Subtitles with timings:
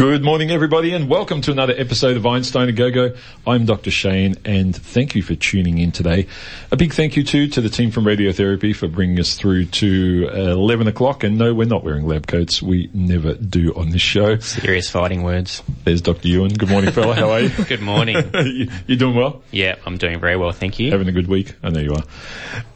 [0.00, 3.14] Good morning, everybody, and welcome to another episode of Einstein a Go-Go.
[3.46, 3.90] I'm Dr.
[3.90, 6.26] Shane, and thank you for tuning in today.
[6.72, 10.26] A big thank you too to the team from Radiotherapy for bringing us through to
[10.32, 11.22] uh, 11 o'clock.
[11.22, 12.62] And no, we're not wearing lab coats.
[12.62, 14.38] We never do on this show.
[14.38, 15.62] Serious fighting words.
[15.84, 16.28] There's Dr.
[16.28, 16.54] Ewan.
[16.54, 17.14] Good morning, fella.
[17.14, 17.50] How are you?
[17.68, 18.16] Good morning.
[18.34, 19.42] you, you doing well?
[19.50, 20.90] yeah, I'm doing very well, thank you.
[20.92, 21.54] Having a good week?
[21.62, 22.04] I know you are.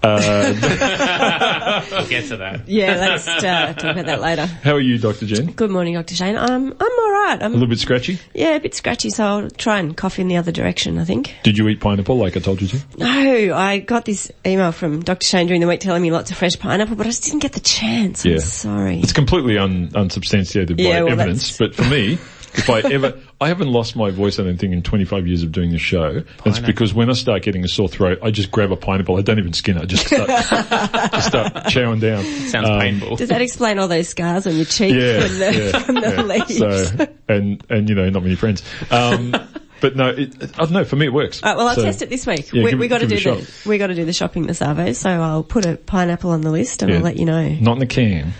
[0.02, 2.68] Uh, We'll get to that.
[2.68, 4.44] Yeah, let's uh, talk about that later.
[4.44, 5.24] how are you, Dr.
[5.24, 5.52] Jen?
[5.52, 6.14] Good morning, Dr.
[6.14, 6.36] Shane.
[6.36, 7.40] Um, I'm all right.
[7.40, 8.18] A I'm a little bit scratchy?
[8.34, 10.98] yeah, a bit scratchy, so I'll try and cough in the other direction.
[10.98, 11.34] I think.
[11.42, 12.78] Did you eat pineapple like I told you to?
[12.98, 15.26] No, I got this email from Dr.
[15.26, 17.52] Shane during the week telling me lots of fresh pineapple, but I just didn't get
[17.52, 18.24] the chance.
[18.24, 18.34] Yeah.
[18.34, 19.00] I'm sorry.
[19.00, 22.18] It's completely un, unsubstantiated by Yeah, well, evidence, that's- but for me,
[22.56, 25.52] if I ever, I haven't lost my voice, I don't think, in 25 years of
[25.52, 26.22] doing the show.
[26.44, 29.16] It's because when I start getting a sore throat, I just grab a pineapple.
[29.18, 29.82] I don't even skin it.
[29.82, 30.28] I just start,
[31.12, 32.24] just start chowing down.
[32.24, 33.16] Sounds Um, painful.
[33.16, 36.00] Does that explain all those scars on your cheek Yeah, from the, yeah, from the
[36.00, 36.22] yeah.
[36.22, 36.58] leaves?
[36.58, 38.62] So, and, and you know, not many friends.
[38.90, 39.34] Um,
[39.80, 41.42] but no, it, I don't know, for me it works.
[41.42, 42.52] All right, well, I'll So- test it this week.
[42.52, 43.66] Yeah, we give we got to do it the shot.
[43.66, 46.50] we got to do the shopping this Arvo, so I'll put a pineapple on the
[46.50, 46.98] list and Yeah.
[46.98, 47.48] I'll let you know.
[47.48, 48.32] Not in the can.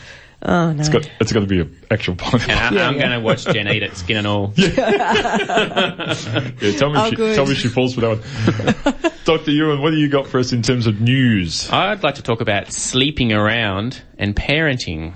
[0.43, 0.81] Oh no.
[0.81, 2.51] It's got, it's got to be an actual pineapple.
[2.51, 3.01] And I, Yeah, I'm yeah.
[3.01, 4.53] going to watch Jen eat it, skin and all.
[4.57, 4.69] Yeah,
[6.77, 7.35] tell me, Oh, if she, good.
[7.35, 8.19] tell me she falls for that
[9.03, 9.13] one.
[9.25, 9.51] Dr.
[9.53, 11.71] Ewan, what do you got for us in terms of news?
[11.71, 15.15] I'd like to talk about sleeping around and parenting.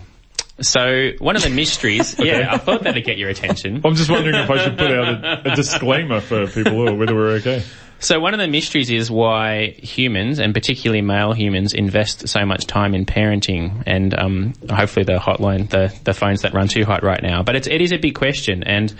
[0.60, 3.82] So one of the mysteries, yeah, I thought that'd get your attention.
[3.84, 7.14] I'm just wondering if I should put out a, a disclaimer for people or whether
[7.14, 7.62] we're okay.
[8.00, 12.66] So one of the mysteries is why humans, and particularly male humans, invest so much
[12.66, 13.82] time in parenting.
[13.86, 17.42] And um, hopefully the hotline, the, the phones that run too hot right now.
[17.42, 18.62] But it's, it is a big question.
[18.62, 18.94] And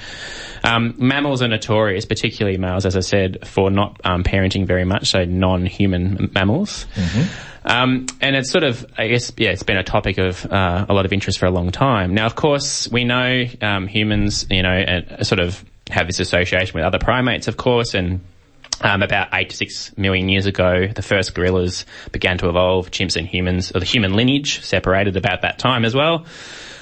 [0.65, 5.11] um, mammals are notorious, particularly males, as I said, for not um, parenting very much.
[5.11, 6.87] So non-human mammals.
[7.65, 10.95] Um, and it's sort of, I guess, yeah, it's been a topic of uh, a
[10.95, 12.15] lot of interest for a long time.
[12.15, 16.75] Now, of course, we know um, humans, you know, uh, sort of have this association
[16.75, 18.21] with other primates, of course, and
[18.81, 22.91] um, about eight to six million years ago, the first gorillas began to evolve.
[22.91, 26.27] Chimps and humans, or the human lineage, separated about that time as well.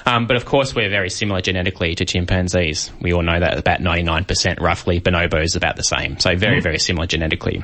[0.06, 2.92] Um, but of course, we're very similar genetically to chimpanzees.
[3.00, 5.00] We all know that about 99% roughly.
[5.00, 6.18] Bonobos about the same.
[6.20, 7.62] So very, very similar genetically.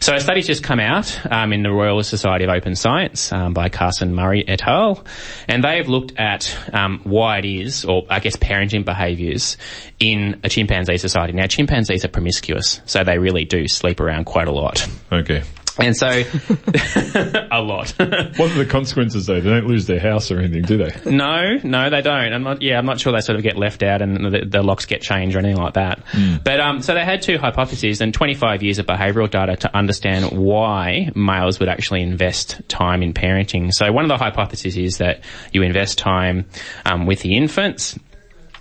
[0.00, 3.52] So a study's just come out um, in the Royal Society of Open Science um,
[3.52, 5.04] by Carson Murray et al.
[5.48, 9.56] And they've looked at um, why it is, or I guess parenting behaviours
[9.98, 11.32] in a chimpanzee society.
[11.32, 14.86] Now, chimpanzees are promiscuous, so they really do sleep around quite a lot.
[15.10, 15.42] Okay.
[15.78, 16.08] And so,
[17.50, 17.94] a lot.
[17.98, 19.40] What are the consequences though?
[19.40, 21.10] They don't lose their house or anything, do they?
[21.10, 22.32] No, no, they don't.
[22.32, 22.62] I'm not.
[22.62, 25.00] Yeah, I'm not sure they sort of get left out and the, the locks get
[25.02, 26.04] changed or anything like that.
[26.44, 30.36] But um, so they had two hypotheses and 25 years of behavioural data to understand
[30.38, 33.72] why males would actually invest time in parenting.
[33.72, 35.20] So one of the hypotheses is that
[35.52, 36.46] you invest time
[36.84, 37.98] um, with the infants.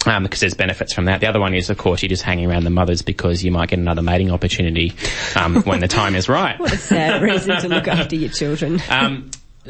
[0.05, 1.21] Um, because there's benefits from that.
[1.21, 3.69] The other one is, of course, you're just hanging around the mothers because you might
[3.69, 4.93] get another mating opportunity
[5.35, 6.59] um, when the time is right.
[6.59, 8.81] What a sad reason to look after your children.
[8.89, 9.29] Um,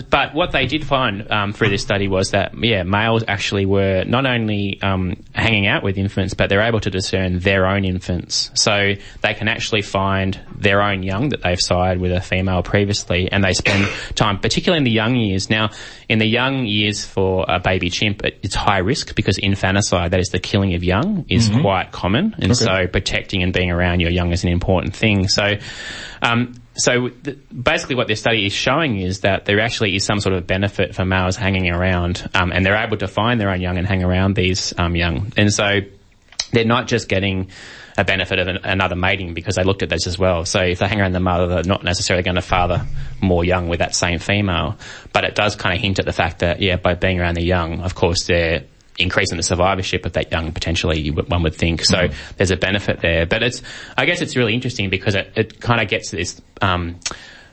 [0.09, 4.05] but what they did find um, through this study was that, yeah, males actually were
[4.05, 8.51] not only um, hanging out with infants, but they're able to discern their own infants.
[8.53, 13.29] So they can actually find their own young that they've sired with a female previously,
[13.29, 15.49] and they spend time, particularly in the young years.
[15.49, 15.71] Now,
[16.07, 20.21] in the young years for a baby chimp, it, it's high risk because infanticide, that
[20.21, 24.11] is the killing of young, is quite common, and so protecting and being around your
[24.11, 25.27] young is an important thing.
[25.27, 25.55] So.
[26.21, 30.19] Um, so th- basically what this study is showing is that there actually is some
[30.19, 33.61] sort of benefit for males hanging around, um, and they're able to find their own
[33.61, 35.31] young and hang around these um, young.
[35.37, 35.81] And so
[36.51, 37.49] they're not just getting
[37.97, 40.45] a benefit of an, another mating because they looked at this as well.
[40.45, 42.85] So if they hang around the mother, they're not necessarily going to father
[43.21, 44.77] more young with that same female.
[45.13, 47.43] But it does kind of hint at the fact that, yeah, by being around the
[47.43, 48.63] young, of course, they're
[48.97, 51.83] increasing the survivorship of that young potentially one would think.
[51.83, 53.25] So there's a benefit there.
[53.25, 53.61] But it's
[53.97, 56.99] i guess it's really interesting because it, it kind of gets this um,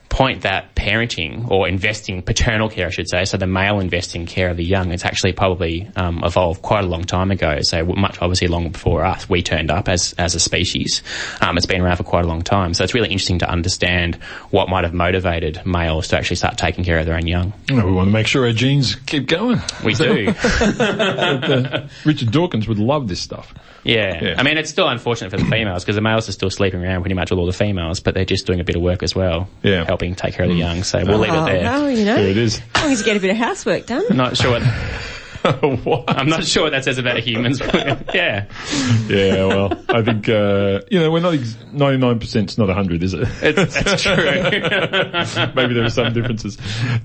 [0.08, 4.48] point that parenting or investing paternal care, I should say, so the male investing care
[4.50, 7.58] of the young, it's actually probably um, evolved quite a long time ago.
[7.62, 11.02] So much obviously long before us, we turned up as as a species.
[11.40, 12.74] Um, it's been around for quite a long time.
[12.74, 14.16] So it's really interesting to understand
[14.50, 17.52] what might have motivated males to actually start taking care of their own young.
[17.68, 19.60] Well, we want to make sure our genes keep going.
[19.84, 20.34] We do.
[20.88, 23.52] Uh, Richard Dawkins would love this stuff.
[23.84, 24.22] Yeah.
[24.22, 24.34] Yeah.
[24.38, 27.02] I mean, it's still unfortunate for the females because the males are still sleeping around
[27.02, 29.14] pretty much with all the females, but they're just doing a bit of work as
[29.14, 29.84] well, Yeah.
[29.98, 30.60] Helping take care of the hmm.
[30.60, 30.82] young.
[30.84, 31.62] So we'll leave Oh, it there.
[31.64, 32.60] well, you know, There it is.
[32.74, 34.04] as long as you get a bit of housework done.
[34.16, 34.62] Not sure what.
[35.84, 36.04] what?
[36.08, 37.60] I'm not sure what that says about humans.
[37.68, 38.46] But yeah,
[39.08, 43.14] Yeah, well, I think, uh, you know, we're not, ex- 99% is not 100, is
[43.14, 43.28] it?
[43.42, 44.14] it's, that's true.
[45.54, 46.56] Maybe there are some differences.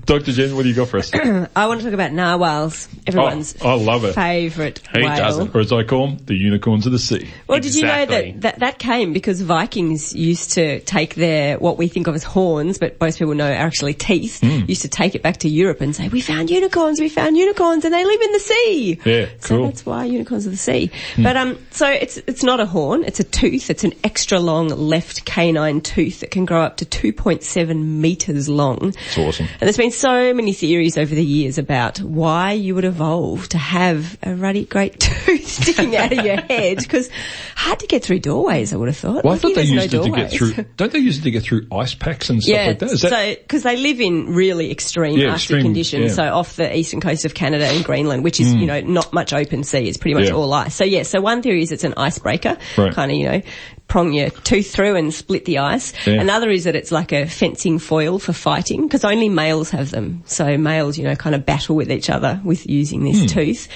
[0.06, 0.32] Dr.
[0.32, 1.12] Jen, what do you got for us?
[1.14, 4.14] I want to talk about narwhals, everyone's Oh, I love it.
[4.14, 5.16] favourite Who whale.
[5.16, 5.54] doesn't?
[5.54, 7.28] Or as I call them, the unicorns of the sea.
[7.46, 11.78] Well, did you know that, that that came because Vikings used to take their, what
[11.78, 14.64] we think of as horns, but most people know are actually teeth, Hmm.
[14.66, 17.84] used to take it back to Europe and say, we found unicorns, we found unicorns,
[17.84, 19.00] and they live in the sea.
[19.04, 19.58] Yeah, So cool.
[19.58, 19.64] Hmm.
[19.66, 20.90] that's why unicorns of the sea.
[21.16, 23.70] But um, so it's it's not a horn; it's a tooth.
[23.70, 28.88] It's an extra long left canine tooth that can grow up to 2.7 meters long.
[29.06, 29.46] It's awesome.
[29.46, 33.58] And there's been so many theories over the years about why you would evolve to
[33.58, 37.10] have a ruddy great tooth sticking out of your head because
[37.56, 38.72] hard to get through doorways.
[38.72, 39.24] I would have thought.
[39.24, 41.22] Well, I thought they there's no used it to get through, don't they use it
[41.22, 42.90] to get through ice packs and stuff Yeah, like that?
[42.90, 46.08] Is that so because they live in really extreme Yeah, Arctic extreme, conditions, yeah.
[46.08, 46.14] Hmm.
[46.14, 48.66] so off the eastern coast of Canada and Greenland, which is you mm.
[48.66, 50.34] know not much open sea, it's pretty much Yeah.
[50.34, 50.74] all ice.
[50.74, 52.92] So yeah, so one theory is it's an icebreaker, Right.
[52.92, 53.42] kind of you know
[53.86, 55.92] prong your tooth through and split the ice.
[56.06, 56.14] Yeah.
[56.14, 60.22] Another is that it's like a fencing foil for fighting because only males have them.
[60.26, 63.68] So males, you know, kind of battle with each other with using this tooth.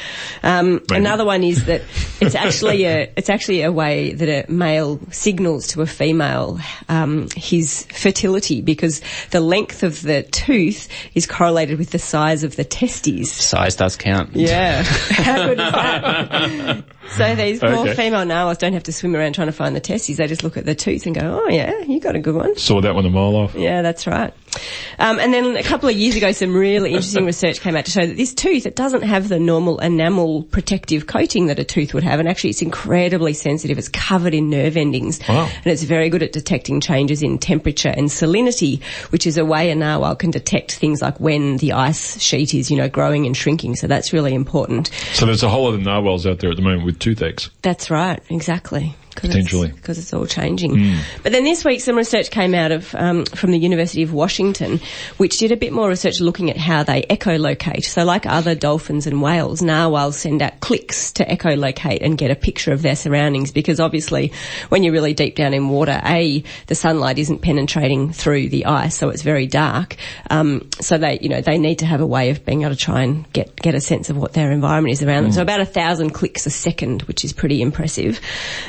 [0.42, 1.82] Um, another one is that
[2.20, 6.58] it's actually a it's actually a way that a male signals to a female
[6.88, 12.56] um, his fertility because the length of the tooth is correlated with the size of
[12.56, 13.30] the testes.
[13.30, 14.30] Size does count.
[14.34, 16.84] Yeah, how good is that?
[17.10, 17.94] so these poor Okay.
[17.94, 19.97] female narwhals don't have to swim around trying to find the testes.
[20.06, 22.56] They just look at the tooth and go, "Oh yeah, you got a good one."
[22.56, 23.54] saw that one a mile off?
[23.54, 24.32] Yeah, that's right.
[24.98, 27.90] Um, and then a couple of years ago, some really interesting research came out to
[27.90, 31.94] show that this tooth, it doesn't have the normal enamel protective coating that a tooth
[31.94, 32.20] would have.
[32.20, 33.78] And actually it's incredibly sensitive.
[33.78, 35.20] It's covered in nerve endings.
[35.28, 35.48] Wow.
[35.54, 39.70] And it's very good at detecting changes in temperature and salinity, which is a way
[39.70, 43.36] a narwhal can detect things like when the ice sheet is, you know, growing and
[43.36, 43.76] shrinking.
[43.76, 44.90] So that's really important.
[45.14, 47.50] So there's a whole lot of narwhals out there at the moment with toothaches.
[47.62, 48.94] That's right, exactly.
[49.20, 49.68] Potentially.
[49.68, 50.96] because it's all changing.
[51.22, 54.80] But then this week, some research came out of um, from the University of Washington,
[55.16, 57.84] which did a bit more research looking at how they echolocate.
[57.84, 62.36] So, like other dolphins and whales, narwhals send out clicks to echolocate and get a
[62.36, 63.52] picture of their surroundings.
[63.52, 64.32] Because obviously,
[64.68, 68.96] when you're really deep down in water, a the sunlight isn't penetrating through the ice,
[68.96, 69.96] so it's very dark.
[70.30, 72.76] Um, so they, you know, they need to have a way of being able to
[72.76, 75.32] try and get get a sense of what their environment is around them.
[75.32, 78.20] So about a thousand clicks a second, which is pretty impressive.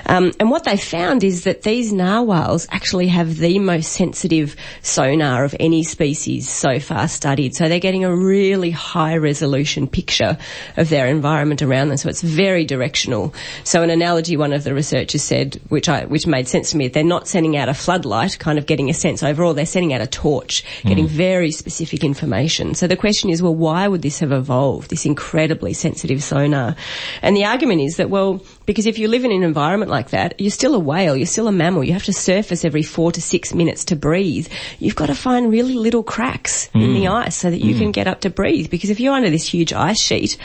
[0.06, 5.44] Um, and what they found is that these narwhals actually have the most sensitive sonar
[5.44, 7.56] of any species so far studied.
[7.56, 10.38] So they're getting a really high resolution picture
[10.78, 11.98] of their environment around them.
[11.98, 13.34] So it's very directional.
[13.66, 16.88] So an analogy one of the researchers said, which I, which made sense to me,
[16.88, 19.54] they're not sending out a floodlight, kind of getting a sense overall.
[19.54, 21.10] They're sending out a torch, getting mm.
[21.10, 22.76] very specific information.
[22.76, 24.90] So the question is, well, why would this have evolved?
[24.90, 26.78] This incredibly sensitive sonar.
[27.22, 30.40] And the argument is that, well, because if you live in an environment like that,
[30.40, 33.20] you're still a whale, you're still a mammal, you have to surface every four to
[33.20, 34.48] six minutes to breathe.
[34.78, 37.12] You've got to find really little cracks in the hmm.
[37.12, 37.94] ice so that you can hmm.
[37.94, 38.70] get up to breathe.
[38.70, 40.38] Because if you're under this huge ice sheet,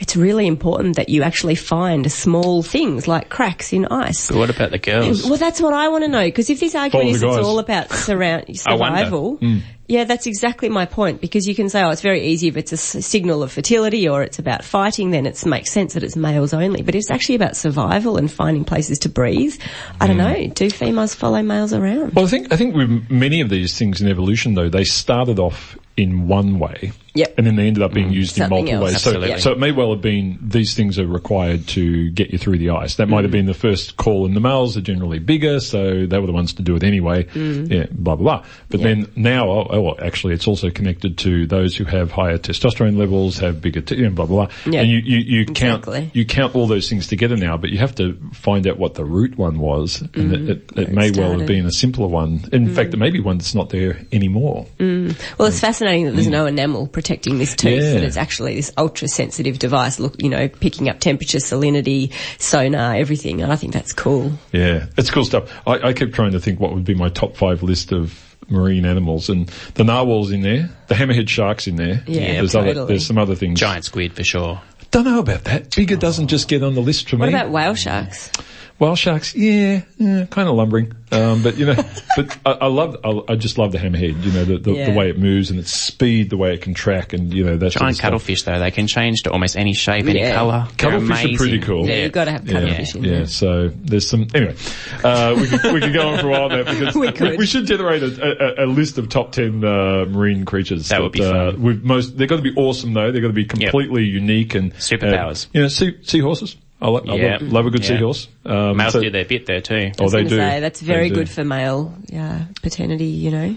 [0.00, 4.26] it's really important that you actually find small things like cracks in ice.
[4.26, 5.24] But what about the girls?
[5.24, 7.92] Well, that's what I want to know because if this argument is it's all about
[7.92, 9.08] surround I wonder.
[9.08, 9.58] Hmm.
[9.88, 11.22] Yeah, that's exactly my point.
[11.22, 14.22] Because you can say, oh, it's very easy if it's a signal of fertility or
[14.22, 16.82] it's about fighting, then it makes sense that it's males only.
[16.82, 19.58] But it's actually about survival and finding places to breathe.
[19.98, 20.48] I don't mm.
[20.48, 20.54] know.
[20.54, 22.12] Do females follow males around?
[22.12, 25.38] Well, I think I think with many of these things in evolution, though, they started
[25.38, 27.34] off in one way, Yep.
[27.36, 28.14] and then they ended up being mm.
[28.14, 28.84] used in multiple else.
[28.84, 29.02] ways.
[29.02, 29.40] So, Absolutely.
[29.40, 32.70] so it may well have been these things are required to get you through the
[32.70, 32.94] ice.
[32.94, 33.32] That might have mm.
[33.32, 36.52] been the first call, and the males are generally bigger, so they were the ones
[36.54, 37.24] to do it anyway.
[37.24, 37.68] Mm.
[37.68, 38.46] Yeah, blah blah blah.
[38.68, 42.38] But then now, oh, oh, well, actually, it's also connected to those who have higher
[42.38, 44.54] testosterone levels, have bigger, t- and blah blah blah.
[44.72, 44.82] Yeah.
[44.82, 46.10] And you you, you count Exactly.
[46.14, 49.04] you count all those things together now, but you have to find out what the
[49.04, 52.44] root one was, and it, it, it may well have been a simpler one.
[52.52, 54.66] In fact, it may be one that's not there anymore.
[54.78, 56.32] Well, it's fascinating that there's hmm.
[56.32, 57.94] no enamel protecting this tooth, Yeah.
[57.94, 62.94] that it's actually this ultra sensitive device, look, you know, picking up temperature, salinity, sonar,
[62.94, 63.42] everything.
[63.42, 64.32] And I think that's cool.
[64.52, 65.50] Yeah, it's cool stuff.
[65.66, 68.86] I, I kept trying to think what would be my top five list of marine
[68.86, 72.02] animals, and the narwhal's in there, the hammerhead shark's in there.
[72.06, 73.60] Yeah, there's other, there's some other things.
[73.60, 74.60] Giant squid for sure.
[74.90, 75.74] Don't know about that.
[75.76, 76.28] Bigger doesn't oh.
[76.28, 77.34] just get on the list for What me.
[77.34, 78.30] What about whale sharks?
[78.78, 80.92] Whale sharks, yeah, yeah kind of lumbering.
[81.10, 81.74] Um, but you know,
[82.16, 84.22] but I, I love, I, I, just love the hammerhead.
[84.22, 84.90] You know, the, the, yeah.
[84.90, 87.56] the, way it moves and its speed, the way it can track, and you know
[87.56, 88.60] that giant sort of cuttlefish though.
[88.60, 90.68] They can change to almost any shape, any colour.
[90.76, 91.88] Cuttlefish are pretty cool.
[91.88, 92.98] Yeah, you've got to have cuttlefish yeah.
[92.98, 93.20] in there.
[93.20, 94.28] Yeah, so there's some.
[94.32, 94.54] Anyway,
[95.02, 97.46] uh, we could we could go on for a while there because we, we, we,
[97.46, 100.88] should generate a, a, a, list of top ten uh, marine creatures.
[100.88, 101.62] That, that would be uh, fun.
[101.62, 103.10] With most, they're going to be awesome though.
[103.10, 104.12] They're going to be completely yep.
[104.12, 105.46] unique and superpowers.
[105.46, 106.54] Uh, you know, sea, seahorses.
[106.80, 107.12] I, lo- yeah.
[107.12, 107.88] I love, love, a good yeah.
[107.88, 108.28] seahorse.
[108.44, 109.92] Um, Males so, do their bit there too.
[109.98, 110.36] Oh, they do.
[110.36, 113.06] Say, that's very good for male yeah, paternity.
[113.06, 113.56] You know,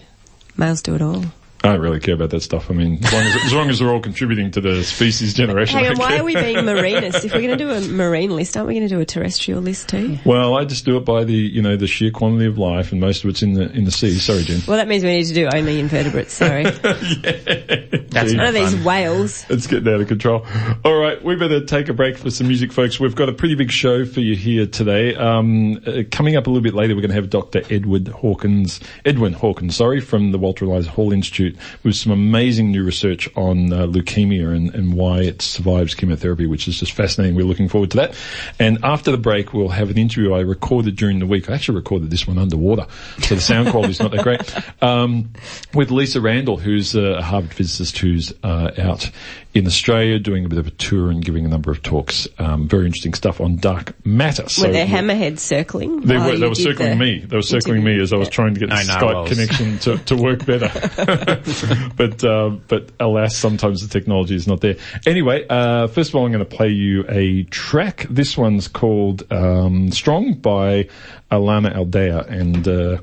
[0.58, 1.24] males do it all.
[1.64, 2.72] I don't really care about that stuff.
[2.72, 5.78] I mean, as long as, as, long as they're all contributing to the species generation.
[5.78, 7.24] Hang on, why are we being marinists?
[7.24, 9.62] If we're going to do a marine list, aren't we going to do a terrestrial
[9.62, 10.18] list too?
[10.26, 13.00] Well, I just do it by the, you know, the sheer quantity of life, and
[13.00, 14.18] most of it's in the in the sea.
[14.18, 14.62] Sorry, Jen.
[14.68, 16.34] Well, that means we need to do only invertebrates.
[16.34, 16.64] Sorry.
[16.84, 18.02] yeah.
[18.12, 19.46] That's none of these whales.
[19.50, 20.46] It's getting out of control.
[20.84, 23.00] All right, we better take a break for some music, folks.
[23.00, 25.16] We've got a pretty big show for you here today.
[25.16, 27.62] Um, uh, coming up a little bit later, we're going to have Dr.
[27.70, 31.51] Edward Hawkins, Edwin Hawkins, sorry, from the Walter Eliza Hall Institute,
[31.84, 36.68] with some amazing new research on uh, leukemia and, and why it survives chemotherapy, which
[36.68, 37.36] is just fascinating.
[37.36, 38.16] We're looking forward to that.
[38.60, 41.50] And after the break, we'll have an interview I recorded during the week.
[41.50, 42.88] I actually recorded this one underwater,
[43.20, 44.42] so the sound quality is not that great.
[44.82, 45.32] Um,
[45.74, 49.12] with Lisa Randall, who's a Harvard physicist who's uh, out
[49.54, 52.28] in Australia, doing a bit of a tour and giving a number of talks.
[52.38, 54.48] Um, very interesting stuff on dark matter.
[54.48, 56.02] So were there hammerheads circling?
[56.02, 56.38] They were.
[56.38, 57.20] They were circling the me.
[57.20, 57.98] They were circling interview.
[57.98, 60.70] me as I was trying to get the Skype connection to, to work better.
[61.96, 64.76] but uh, but alas, sometimes the technology is not there.
[65.06, 68.06] Anyway, uh, first of all, I'm going to play you a track.
[68.10, 70.90] This one's called um, "Strong" by
[71.32, 72.98] Alana Aldea, and uh,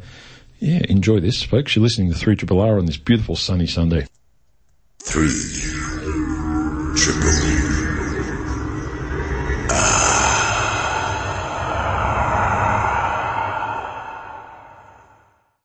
[0.61, 1.77] yeah, enjoy this, folks.
[1.77, 4.07] You're listening to Three Triple R on this beautiful sunny Sunday.
[5.01, 5.29] Three
[6.97, 7.69] triple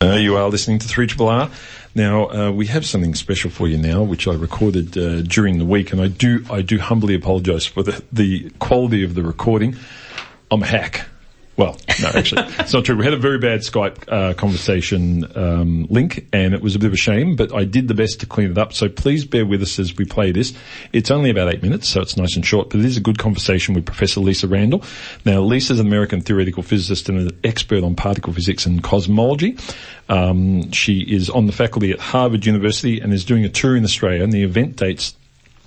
[0.03, 1.49] Uh, you are listening to 3 R.
[1.95, 5.65] Now, uh, we have something special for you now, which I recorded uh, during the
[5.65, 9.75] week, and I do, I do humbly apologise for the, the quality of the recording.
[10.51, 11.07] I'm a hack.
[11.55, 12.95] Well, no, actually, it's not true.
[12.95, 16.87] We had a very bad Skype uh, conversation um, link, and it was a bit
[16.87, 17.35] of a shame.
[17.35, 18.73] But I did the best to clean it up.
[18.73, 20.53] So please bear with us as we play this.
[20.93, 22.71] It's only about eight minutes, so it's nice and short.
[22.71, 24.83] But it is a good conversation with Professor Lisa Randall.
[25.25, 29.55] Now, Lisa's an American theoretical physicist and an expert on particle physics and cosmology.
[30.09, 33.83] Um, she is on the faculty at Harvard University and is doing a tour in
[33.83, 34.23] Australia.
[34.23, 35.15] And the event dates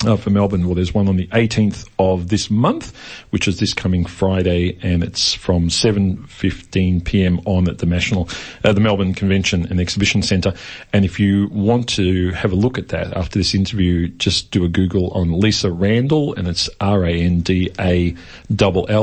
[0.05, 0.67] uh, for Melbourne.
[0.67, 2.95] Well, there's one on the 18th of this month,
[3.31, 7.41] which is this coming Friday, and it's from 7:15 p.m.
[7.47, 8.29] on at the National,
[8.65, 10.53] uh, the Melbourne Convention and Exhibition Centre.
[10.93, 14.65] And if you want to have a look at that after this interview, just do
[14.65, 18.17] a Google on Lisa Randall, and it's R-A-N-D-A-L-L,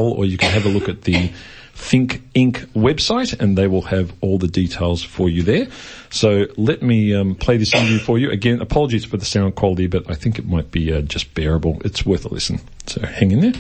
[0.04, 1.32] or you can have a look at the
[1.76, 2.66] Think Inc.
[2.74, 5.68] website, and they will have all the details for you there.
[6.12, 8.30] So let me um, play this interview for you.
[8.30, 11.82] Again, apologies for the sound quality, but I think it might be uh, just bearable.
[11.84, 12.60] It's worth a listen.
[12.86, 13.54] So hang in there.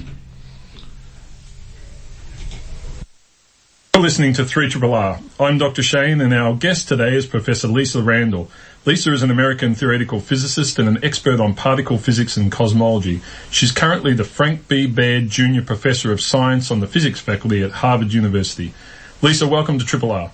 [3.95, 5.19] You're listening to 3 R.
[5.39, 5.83] I'm Dr.
[5.83, 8.49] Shane, and our guest today is Professor Lisa Randall.
[8.85, 13.21] Lisa is an American theoretical physicist and an expert on particle physics and cosmology.
[13.49, 14.87] She's currently the Frank B.
[14.87, 18.73] Baird Junior Professor of Science on the Physics faculty at Harvard University.
[19.21, 20.31] Lisa, welcome to Triple R.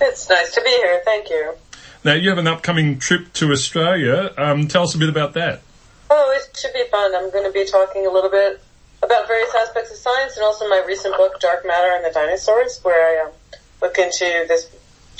[0.00, 1.00] It's nice to be here.
[1.04, 1.54] Thank you.
[2.02, 4.34] Now, you have an upcoming trip to Australia.
[4.36, 5.62] Um, tell us a bit about that.
[6.10, 7.14] Oh, it should be fun.
[7.14, 8.60] I'm going to be talking a little bit
[9.00, 12.80] about various aspects of science and also my recent book, Dark Matter and the Dinosaurs,
[12.82, 13.32] where I um,
[13.80, 14.68] look into this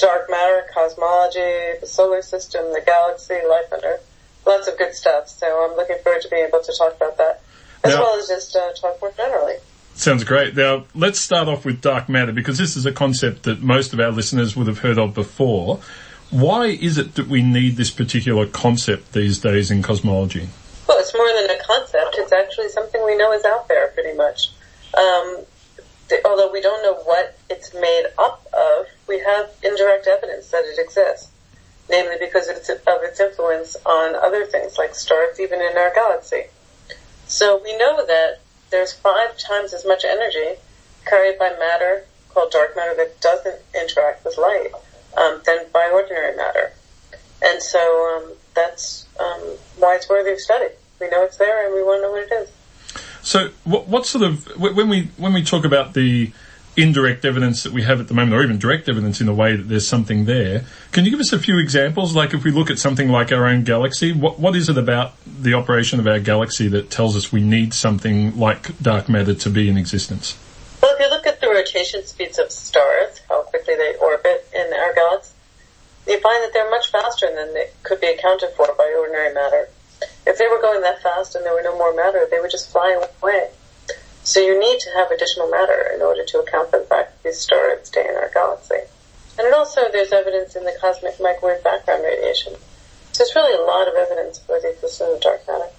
[0.01, 4.07] dark matter, cosmology, the solar system, the galaxy, life on Earth.
[4.47, 5.29] Lots of good stuff.
[5.29, 7.43] So I'm looking forward to being able to talk about that,
[7.85, 9.57] as now, well as just uh, talk more generally.
[9.95, 10.57] Sounds great.
[10.57, 14.01] Now, let's start off with dark matter because this is a concept that most of
[14.01, 15.81] our listeners would have heard of before.
[16.31, 20.49] Why is it that we need this particular concept these days in cosmology?
[20.89, 22.17] Well, it's more than a concept.
[22.19, 24.53] It's actually something we know is out there pretty much.
[24.97, 25.45] Um,
[26.25, 30.79] although we don't know what it's made up of, we have indirect evidence that it
[30.79, 31.31] exists,
[31.91, 36.45] namely because of its influence on other things like stars, even in our galaxy.
[37.27, 38.41] So we know that
[38.71, 40.61] there's five times as much energy
[41.05, 44.71] carried by matter called dark matter that doesn't interact with light
[45.19, 46.73] um, than by ordinary matter.
[47.43, 49.41] And so um, that's um,
[49.77, 50.73] why it's worthy of study.
[51.01, 52.53] We know it's there, and we want to know what it is.
[53.23, 56.31] So, what, what sort of when we when we talk about the
[56.83, 59.57] indirect evidence that we have at the moment, or even direct evidence in a way
[59.57, 60.65] that there's something there.
[60.93, 62.15] Can you give us a few examples?
[62.15, 65.15] Like if we look at something like our own galaxy, what, what is it about
[65.27, 69.51] the operation of our galaxy that tells us we need something like dark matter to
[69.51, 70.39] be in existence?
[70.83, 74.73] Well, if you look at the rotation speeds of stars, how quickly they orbit in
[74.73, 75.35] our galaxy,
[76.07, 79.69] you find that they're much faster than they could be accounted for by ordinary matter.
[80.27, 82.71] If they were going that fast and there were no more matter, they would just
[82.71, 83.51] fly away.
[84.23, 87.29] So you need to have additional matter in order to account for the fact that
[87.29, 88.77] these stars stay in our galaxy.
[89.39, 92.55] And it also, there's evidence in the cosmic microwave background radiation.
[93.13, 95.71] So there's really a lot of evidence for the existence of dark matter.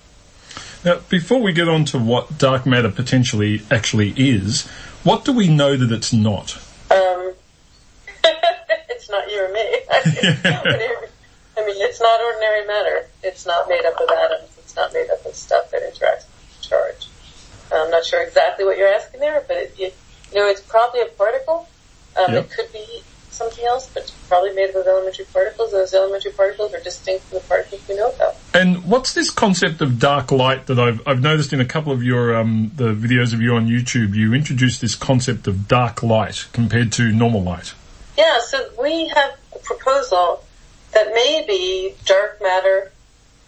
[0.84, 4.68] Now, before we get on to what dark matter potentially actually is,
[5.04, 6.58] what do we know that it's not?
[6.90, 7.34] Um,
[8.90, 9.62] it's not you or me.
[11.58, 13.08] I mean, it's not ordinary matter.
[13.22, 14.50] It's not made up of atoms.
[14.58, 16.26] It's not made up of stuff that interacts.
[17.92, 19.92] I'm not sure exactly what you're asking there, but it, you,
[20.32, 21.68] you know, it's probably a particle.
[22.16, 22.46] Um, Yep.
[22.46, 25.72] It could be something else, but it's probably made up of elementary particles.
[25.72, 28.36] Those elementary particles are distinct from the particles we know about.
[28.54, 32.02] And what's this concept of dark light that I've, I've noticed in a couple of
[32.02, 34.16] your um, the videos of you on YouTube?
[34.16, 37.74] You introduced this concept of dark light compared to normal light.
[38.18, 40.46] Yeah, so we have a proposal
[40.94, 42.92] that maybe dark matter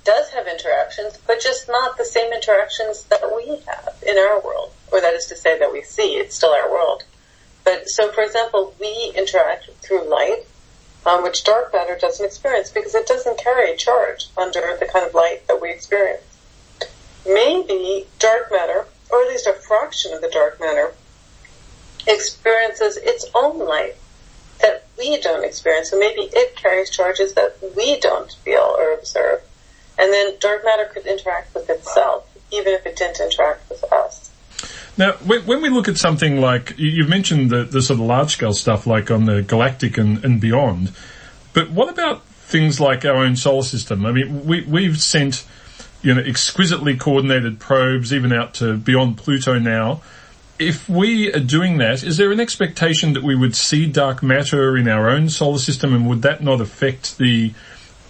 [0.03, 4.72] does have interactions, but just not the same interactions that we have in our world.
[4.91, 7.03] Or that is to say that we see, it's still our world.
[7.63, 10.45] But so for example, we interact through light,
[11.05, 15.13] um, which dark matter doesn't experience because it doesn't carry charge under the kind of
[15.13, 16.24] light that we experience.
[17.25, 20.93] Maybe dark matter, or at least a fraction of the dark matter,
[22.05, 23.95] experiences its own light
[24.60, 25.89] that we don't experience.
[25.89, 29.41] So maybe it carries charges that we don't feel or observe.
[29.97, 34.31] And then dark matter could interact with itself, even if it didn't interact with us.
[34.97, 38.31] Now, when, we look at something like you- you've mentioned the, the sort of large
[38.31, 40.91] scale stuff, like on the galactic and, and beyond,
[41.53, 44.05] but what about things like our own solar system?
[44.05, 45.45] I mean, we we've sent
[46.01, 50.01] you know exquisitely coordinated probes even out to beyond Pluto now.
[50.59, 54.77] If we are doing that, is there an expectation that we would see dark matter
[54.77, 57.53] in our own solar system, and would that not affect the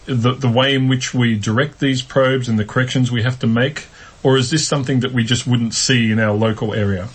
[0.06, 3.48] the, the way in which we direct these probes and the corrections we have to
[3.48, 3.88] make?
[4.24, 7.10] Or is this something that we just wouldn't see in our local area?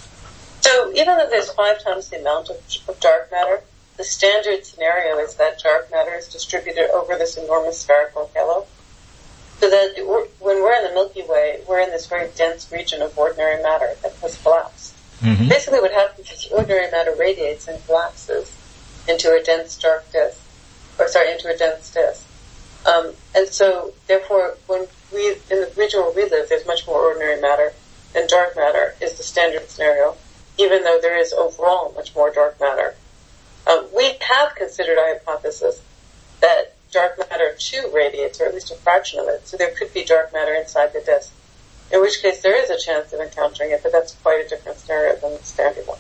[0.61, 2.57] So even though there's five times the amount of,
[2.89, 3.63] of dark matter,
[3.97, 8.67] the standard scenario is that dark matter is distributed over this enormous spherical halo.
[9.59, 13.03] So that we're, when we're in the Milky Way, we're in this very dense region
[13.03, 14.95] of ordinary matter that has collapsed.
[15.21, 15.49] Mm-hmm.
[15.49, 18.55] Basically what happens is ordinary matter radiates and collapses
[19.09, 20.39] into a dense dark disk,
[20.99, 22.25] or sorry, into a dense disk.
[22.87, 27.01] Um, and so therefore when we, in the region where we live, there's much more
[27.01, 27.73] ordinary matter
[28.13, 30.17] than dark matter is the standard scenario,
[30.59, 32.95] even though there is overall much more dark matter.
[33.67, 35.81] Um, we have considered a hypothesis
[36.41, 39.93] that dark matter too radiates, or at least a fraction of it, so there could
[39.93, 41.33] be dark matter inside the disk.
[41.93, 44.79] In which case there is a chance of encountering it, but that's quite a different
[44.79, 45.99] scenario than the standard one.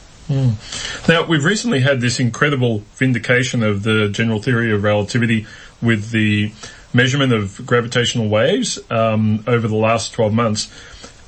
[1.09, 5.46] Now, we've recently had this incredible vindication of the general theory of relativity
[5.81, 6.52] with the
[6.98, 10.68] measurement of gravitational waves um, over the last 12 months.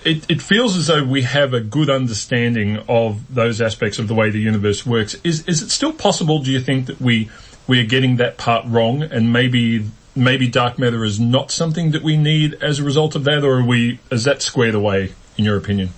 [0.04, 4.14] It, it feels as though we have a good understanding of those aspects of the
[4.14, 5.14] way the universe works.
[5.22, 7.30] Is, is it still possible, do you think, that we,
[7.68, 12.02] we are getting that part wrong and maybe, maybe dark matter is not something that
[12.02, 15.56] we need as a result of that or we, is that squared away in your
[15.56, 15.90] opinion?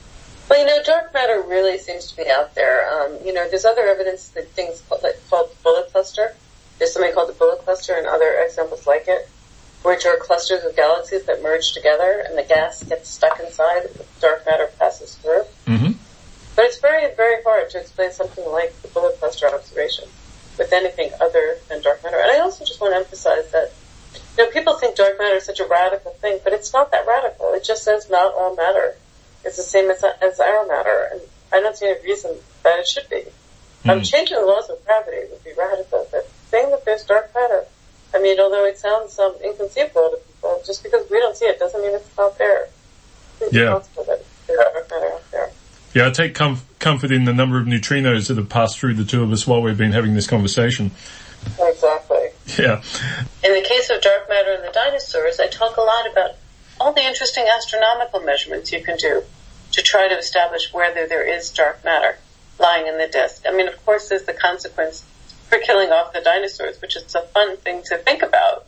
[0.50, 2.92] Well, you know, dark matter really seems to be out there.
[2.92, 6.34] Um, you know, there's other evidence that things called, like, called bullet cluster.
[6.78, 9.30] There's something called the bullet cluster and other examples like it,
[9.82, 14.04] which are clusters of galaxies that merge together and the gas gets stuck inside, the
[14.20, 15.42] dark matter passes through.
[15.66, 15.92] Mm-hmm.
[16.54, 20.04] But it's very, very hard to explain something like the bullet cluster observation
[20.58, 22.18] with anything other than dark matter.
[22.18, 23.72] And I also just want to emphasize that,
[24.36, 27.06] you know, people think dark matter is such a radical thing, but it's not that
[27.06, 27.52] radical.
[27.54, 28.94] It just says not all matter
[29.44, 31.20] is the same as, as our matter, and
[31.52, 33.24] I don't see any reason that it should be.
[33.88, 37.64] Um, changing the laws of gravity would be radical, but saying that there's dark matter,
[38.14, 41.58] I mean, although it sounds um, inconceivable to people, just because we don't see it
[41.58, 42.68] doesn't mean it's not there.
[43.40, 43.70] It's Yeah.
[43.72, 45.50] possible that there's dark matter out there.
[45.94, 49.04] Yeah, I take comf- comfort in the number of neutrinos that have passed through the
[49.04, 50.90] two of us while we've been having this conversation.
[51.60, 52.28] Exactly.
[52.58, 52.82] Yeah.
[53.44, 56.30] In the case of dark matter and the dinosaurs, I talk a lot about
[56.80, 59.22] all the interesting astronomical measurements you can do
[59.72, 62.16] to try to establish whether there is dark matter
[62.58, 63.44] lying in the disk.
[63.46, 65.04] I mean, of course, there's the consequence
[65.52, 68.64] for killing off the dinosaurs, which is a fun thing to think about.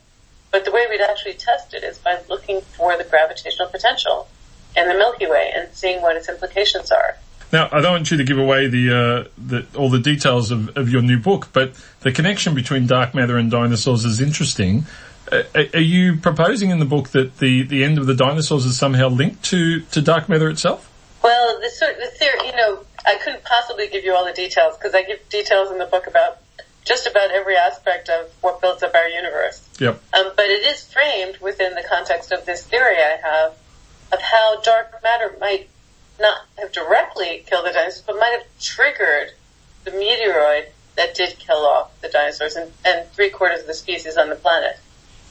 [0.51, 4.29] But the way we'd actually test it is by looking for the gravitational potential
[4.77, 7.17] in the Milky Way and seeing what its implications are.
[7.53, 10.77] Now, I don't want you to give away the, uh, the all the details of,
[10.77, 14.85] of your new book, but the connection between dark matter and dinosaurs is interesting.
[15.33, 18.79] Uh, are you proposing in the book that the, the end of the dinosaurs is
[18.79, 20.91] somehow linked to, to dark matter itself?
[21.23, 24.77] Well, the, sort the theory, you know, I couldn't possibly give you all the details
[24.77, 26.44] because I give details in the book about
[26.85, 29.67] just about every aspect of what builds up our universe.
[29.81, 30.03] Yep.
[30.13, 33.55] Um, but it is framed within the context of this theory I have
[34.13, 35.69] of how dark matter might
[36.21, 39.33] not have directly killed the dinosaurs, but might have triggered
[39.85, 40.67] the meteoroid
[40.97, 44.37] that did kill off the dinosaurs and, and three quarters of the species on the
[44.37, 44.79] planet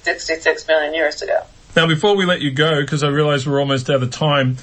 [0.02, 1.44] 66 million years ago.
[1.76, 4.58] Now, before we let you go, because I realise we're almost out of time,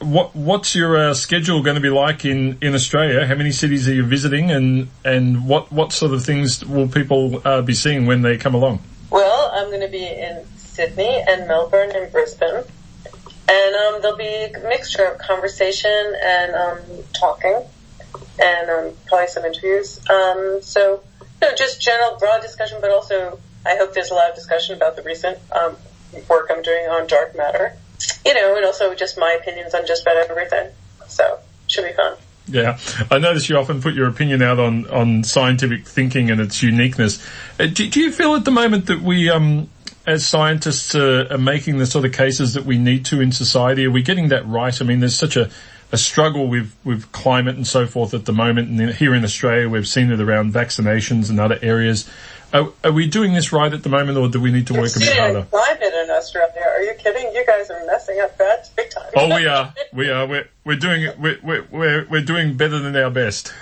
[0.00, 3.26] what what's your uh, schedule going to be like in, in Australia?
[3.26, 7.42] How many cities are you visiting, and and what what sort of things will people
[7.44, 8.80] uh, be seeing when they come along?
[9.10, 12.64] Well, I'm going to be in Sydney and Melbourne and Brisbane,
[13.48, 16.78] and um, there'll be a mixture of conversation and um,
[17.12, 17.62] talking,
[18.42, 20.00] and um, probably some interviews.
[20.08, 21.02] Um, so,
[21.42, 24.76] you know, just general broad discussion, but also I hope there's a lot of discussion
[24.76, 25.76] about the recent um,
[26.28, 27.76] work I'm doing on dark matter
[28.24, 30.70] you know, and also just my opinions on just about everything.
[31.08, 32.16] So should be fun.
[32.46, 32.78] Yeah,
[33.10, 37.24] I notice you often put your opinion out on, on scientific thinking and its uniqueness.
[37.58, 39.68] Uh, do, do, you feel at the moment that we, um,
[40.06, 43.86] as scientists, uh, are making the sort of cases that we need to in society?
[43.86, 44.80] Are we getting that right?
[44.80, 45.48] I mean, there's such a,
[45.92, 48.68] a struggle with, with climate and so forth at the moment.
[48.68, 52.10] And here in Australia, we've seen it around vaccinations and other areas.
[52.52, 54.94] Are, are, we doing this right at the moment, or do we need to work
[54.96, 55.46] a bit harder?
[55.50, 56.62] Climate in Australia?
[56.66, 57.32] Are you kidding?
[57.32, 59.10] You guys are messing up bad big time.
[59.16, 59.72] oh, we are.
[59.92, 60.26] We are.
[60.26, 63.52] We're we're doing we're we're we're doing better than our best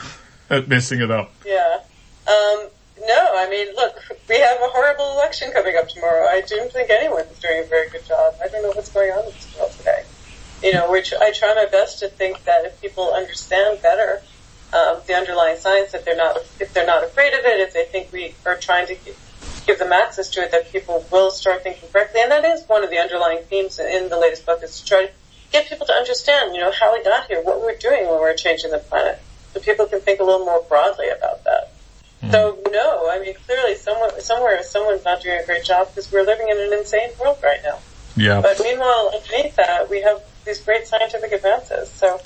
[0.49, 1.33] at messing it up.
[1.45, 1.81] Yeah.
[2.27, 2.69] Um,
[3.07, 3.97] no, I mean, look,
[4.29, 6.27] we have a horrible election coming up tomorrow.
[6.27, 8.35] I don't think anyone's doing a very good job.
[8.43, 10.05] I don't know what's going on in this world today.
[10.63, 14.23] You know, which I try my best to think that if people understand better
[14.73, 17.85] um, the underlying science, if they're not if they're not afraid of it, if they
[17.85, 18.97] think we are trying to
[19.67, 22.21] give them access to it, that people will start thinking correctly.
[22.23, 25.07] And that is one of the underlying themes in the latest book is to try
[25.07, 25.13] to
[25.53, 28.35] get people to understand, you know, how we got here, what we're doing when we're
[28.35, 29.21] changing the planet,
[29.53, 31.73] so people can think a little more broadly about that.
[32.23, 32.33] Mm.
[32.33, 36.25] So no, I mean clearly somewhere somewhere someone's not doing a great job because we're
[36.25, 37.79] living in an insane world right now.
[38.17, 38.41] Yeah.
[38.41, 41.89] But meanwhile, underneath that, we have these great scientific advances.
[41.91, 42.21] So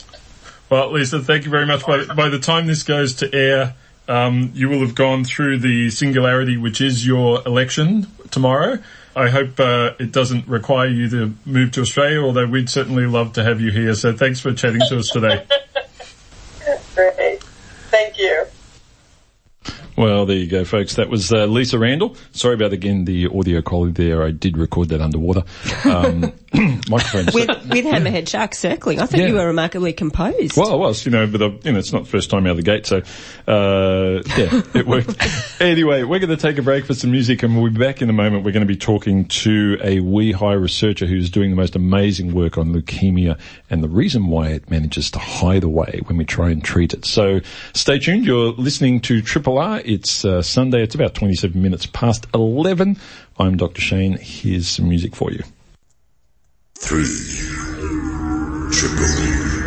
[0.73, 1.85] well, Lisa, thank you very much.
[1.85, 3.75] By, by the time this goes to air,
[4.09, 8.79] um, you will have gone through the singularity, which is your election tomorrow.
[9.15, 13.35] I hope uh, it doesn't require you to move to Australia, although we'd certainly love
[13.35, 13.93] to have you here.
[13.93, 15.45] So thanks for chatting to us today.
[16.95, 17.43] Great.
[17.91, 18.47] Thank you.
[19.97, 20.97] Well, there you go, folks.
[20.97, 22.17] That was uh, Lisa Randall.
[22.33, 24.23] Sorry about again the audio quality there.
[24.23, 25.45] I did record that underwater.
[25.85, 26.33] Um,
[26.89, 29.01] microphone with, with hammerhead sharks circling.
[29.01, 29.29] I thought yeah.
[29.29, 30.57] you were remarkably composed.
[30.57, 32.51] Well, I was, you know, but uh, you know, it's not the first time out
[32.51, 32.99] of the gate, so
[33.49, 35.17] uh, yeah, it worked.
[35.61, 38.11] anyway, we're going to take a break for some music, and we'll be back in
[38.11, 38.45] a moment.
[38.45, 42.59] We're going to be talking to a WEHI researcher who's doing the most amazing work
[42.59, 43.39] on leukemia
[43.71, 47.07] and the reason why it manages to hide away when we try and treat it.
[47.07, 47.41] So
[47.73, 48.27] stay tuned.
[48.27, 49.81] You're listening to Triple R.
[49.85, 50.83] It's uh, Sunday.
[50.83, 52.97] It's about 27 minutes past 11.
[53.39, 53.81] I'm Dr.
[53.81, 54.19] Shane.
[54.21, 55.43] Here's some music for you.
[56.79, 57.05] Three.
[58.73, 59.62] Triple.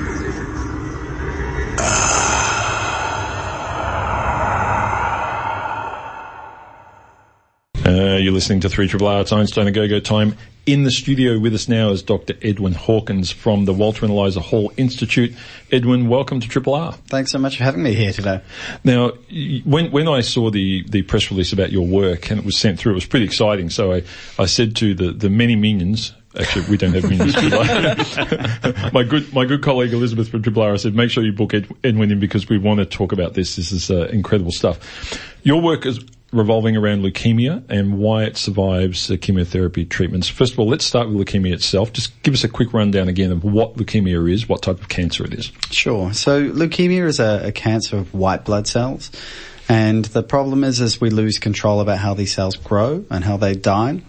[7.95, 9.21] Uh, you're listening to 3 Triple R.
[9.21, 10.35] It's Einstein A Go-Go time.
[10.65, 12.33] In the studio with us now is Dr.
[12.41, 15.33] Edwin Hawkins from the Walter and Eliza Hall Institute.
[15.71, 16.91] Edwin, welcome to Triple R.
[17.07, 18.41] Thanks so much for having me here today.
[18.83, 19.11] Now,
[19.63, 22.79] when, when I saw the, the press release about your work and it was sent
[22.79, 23.69] through, it was pretty exciting.
[23.69, 24.03] So I,
[24.37, 27.33] I said to the, the many minions, Actually, we don't have minions.
[28.93, 31.69] my good, my good colleague Elizabeth from Triple R said, make sure you book Ed,
[31.81, 33.55] Edwin in because we want to talk about this.
[33.55, 35.17] This is uh, incredible stuff.
[35.43, 36.03] Your work is
[36.35, 40.27] revolving around leukemia and why it survives the chemotherapy treatments.
[40.27, 41.93] First of all, let's start with leukemia itself.
[41.93, 45.23] Just give us a quick rundown again of what leukemia is, what type of cancer
[45.23, 45.51] it is.
[45.71, 46.13] Sure.
[46.13, 49.11] So leukemia is a, a cancer of white blood cells.
[49.67, 53.37] And the problem is, is we lose control about how these cells grow and how
[53.37, 54.01] they die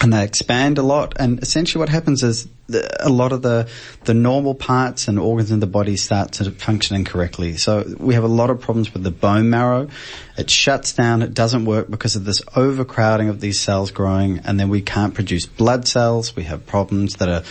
[0.00, 1.14] and they expand a lot.
[1.18, 3.68] And essentially what happens is a lot of the,
[4.04, 7.56] the normal parts and organs in the body start to function incorrectly.
[7.56, 9.88] So we have a lot of problems with the bone marrow.
[10.36, 11.22] It shuts down.
[11.22, 15.14] It doesn't work because of this overcrowding of these cells growing and then we can't
[15.14, 16.34] produce blood cells.
[16.34, 17.42] We have problems that are,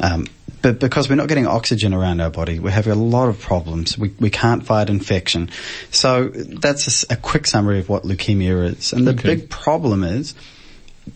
[0.00, 0.26] um,
[0.60, 3.96] but because we're not getting oxygen around our body, we have a lot of problems.
[3.96, 5.50] We, we can't fight infection.
[5.90, 8.92] So that's a, a quick summary of what leukemia is.
[8.92, 9.36] And the okay.
[9.36, 10.34] big problem is,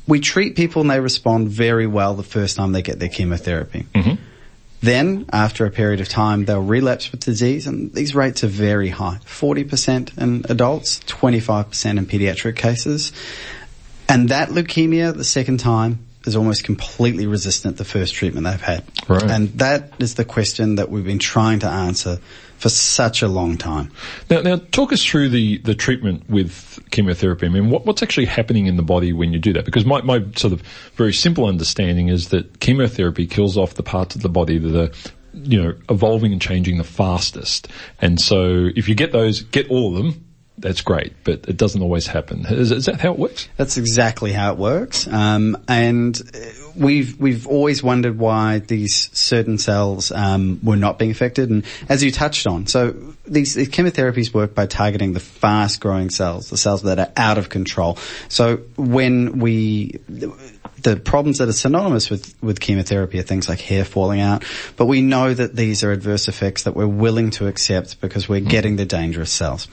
[0.06, 3.86] we treat people and they respond very well the first time they get their chemotherapy.
[3.94, 4.22] Mm-hmm.
[4.80, 8.88] Then, after a period of time, they'll relapse with disease, and these rates are very
[8.88, 9.20] high.
[9.24, 13.12] 40% in adults, 25% in pediatric cases.
[14.08, 18.60] And that leukemia, the second time, is almost completely resistant to the first treatment they've
[18.60, 18.84] had.
[19.08, 19.22] Right.
[19.22, 22.18] And that is the question that we've been trying to answer
[22.62, 23.90] for such a long time.
[24.30, 27.46] Now, now talk us through the, the treatment with chemotherapy.
[27.46, 29.64] I mean, what, what's actually happening in the body when you do that?
[29.64, 30.62] Because my, my sort of
[30.94, 34.92] very simple understanding is that chemotherapy kills off the parts of the body that are
[35.34, 37.66] you know, evolving and changing the fastest.
[38.00, 40.24] And so if you get those, get all of them,
[40.62, 42.46] that's great, but it doesn't always happen.
[42.46, 43.48] Is, is that how it works?
[43.56, 45.06] That's exactly how it works.
[45.06, 46.20] Um, and
[46.76, 51.50] we've we've always wondered why these certain cells um, were not being affected.
[51.50, 52.92] And as you touched on, so
[53.26, 57.48] these, these chemotherapies work by targeting the fast-growing cells, the cells that are out of
[57.48, 57.98] control.
[58.28, 59.98] So when we
[60.82, 64.44] the problems that are synonymous with, with chemotherapy are things like hair falling out,
[64.76, 68.40] but we know that these are adverse effects that we're willing to accept because we're
[68.40, 69.68] getting the dangerous cells.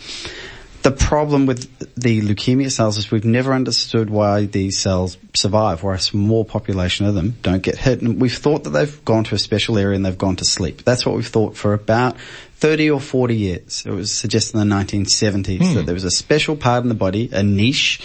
[0.82, 5.96] The problem with the leukemia cells is we've never understood why these cells survive, why
[5.96, 8.02] a small population of them don't get hit.
[8.02, 10.84] And we've thought that they've gone to a special area and they've gone to sleep.
[10.84, 12.16] That's what we've thought for about
[12.60, 13.84] 30 or 40 years.
[13.86, 15.74] It was suggested in the 1970s Hmm.
[15.76, 18.02] that there was a special part in the body, a niche,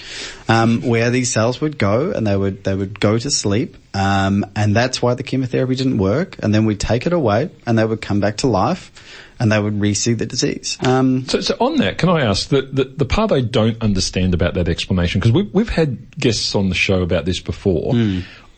[0.49, 3.77] um, where these cells would go and they would, they would go to sleep.
[3.95, 6.37] Um, and that's why the chemotherapy didn't work.
[6.41, 8.93] And then we'd take it away and they would come back to life
[9.41, 10.79] and they would re-see the disease.
[10.87, 14.35] Um, So, so on that, can I ask the, the, the part I don't understand
[14.35, 17.93] about that explanation, because we've, we've had guests on the show about this before.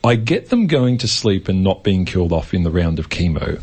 [0.04, 3.08] I get them going to sleep and not being killed off in the round of
[3.08, 3.60] chemo.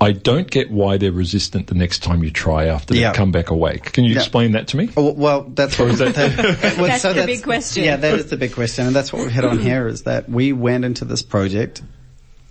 [0.00, 3.12] I don't get why they're resistant the next time you try after Yeah.
[3.12, 3.92] they come back awake.
[3.92, 4.20] Can you Yeah.
[4.20, 4.88] explain that to me?
[4.96, 6.16] Oh, Well, that's what that-
[6.78, 7.84] well, That's the big question.
[7.84, 10.28] Yeah, that is the big question, and that's what we've hit on here is that
[10.28, 11.82] we went into this project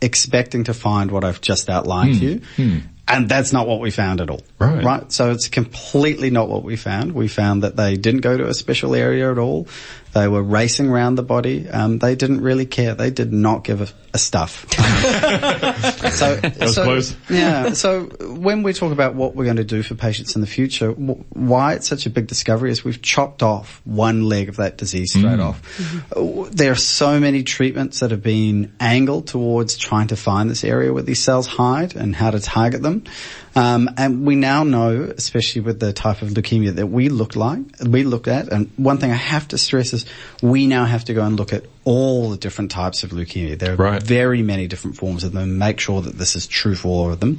[0.02, 2.26] expecting to find what I've just outlined to hmm.
[2.26, 2.78] you, hmm.
[3.08, 4.42] and that's not what we found at all.
[4.60, 4.84] Right.
[4.84, 5.12] Right.
[5.12, 7.14] So it's completely not what we found.
[7.14, 9.68] We found that they didn't go to a special area at all.
[10.14, 11.70] They were racing around the body.
[11.70, 12.96] Um, they didn't really care.
[12.96, 14.66] They did not give a, a stuff.
[14.74, 17.16] so, was so- close.
[17.30, 17.74] yeah.
[17.74, 20.90] So when we talk about what we're going to do for patients in the future,
[20.94, 24.78] w- why it's such a big discovery is we've chopped off one leg of that
[24.78, 25.62] disease straight off.
[26.16, 30.64] Uh, There are so many treatments that have been angled towards trying to find this
[30.64, 33.04] area where these cells hide and how to target them.
[33.60, 37.60] Um, and we now know, especially with the type of leukemia that we look like,
[37.86, 40.06] we look at, and one thing I have to stress is
[40.42, 43.60] we now have to go and look at all the different types of leukemia.
[43.60, 44.02] There are Right.
[44.02, 45.58] very many different forms of them.
[45.58, 47.38] Make sure that this is true for all of them.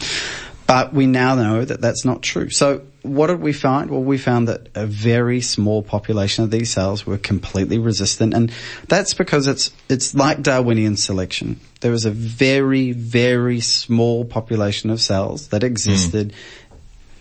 [0.66, 2.50] But we now know that that's not true.
[2.50, 3.90] So what did we find?
[3.90, 8.52] Well, we found that a very small population of these cells were completely resistant, and
[8.88, 11.60] that's because it's it's like Darwinian selection.
[11.80, 16.32] There was a very very small population of cells that existed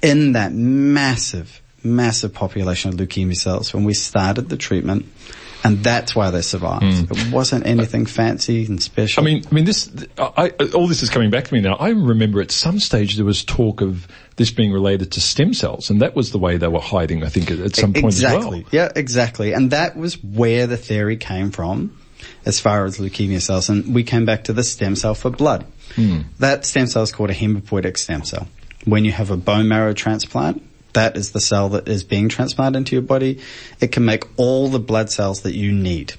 [0.01, 5.05] in that massive massive population of leukemia cells when we started the treatment.
[5.63, 7.11] And that's why they survived.
[7.11, 9.21] It wasn't anything fancy and special.
[9.21, 9.91] I mean, I mean, this.
[10.17, 11.75] I, all this is coming back to me now.
[11.75, 15.89] I remember at some stage there was talk of this being related to stem cells,
[15.89, 17.23] and that was the way they were hiding.
[17.23, 18.59] I think at, at some point exactly.
[18.59, 18.69] as well.
[18.71, 19.53] Yeah, exactly.
[19.53, 21.97] And that was where the theory came from
[22.45, 23.69] as far as leukemia cells.
[23.69, 25.65] And we came back to the stem cell for blood.
[25.95, 26.21] Hmm.
[26.39, 28.47] That stem cell is called a hematopoietic stem cell.
[28.85, 32.77] When you have a bone marrow transplant, that is the cell that is being transplanted
[32.77, 33.39] into your body.
[33.79, 36.13] It can make all the blood cells that you need.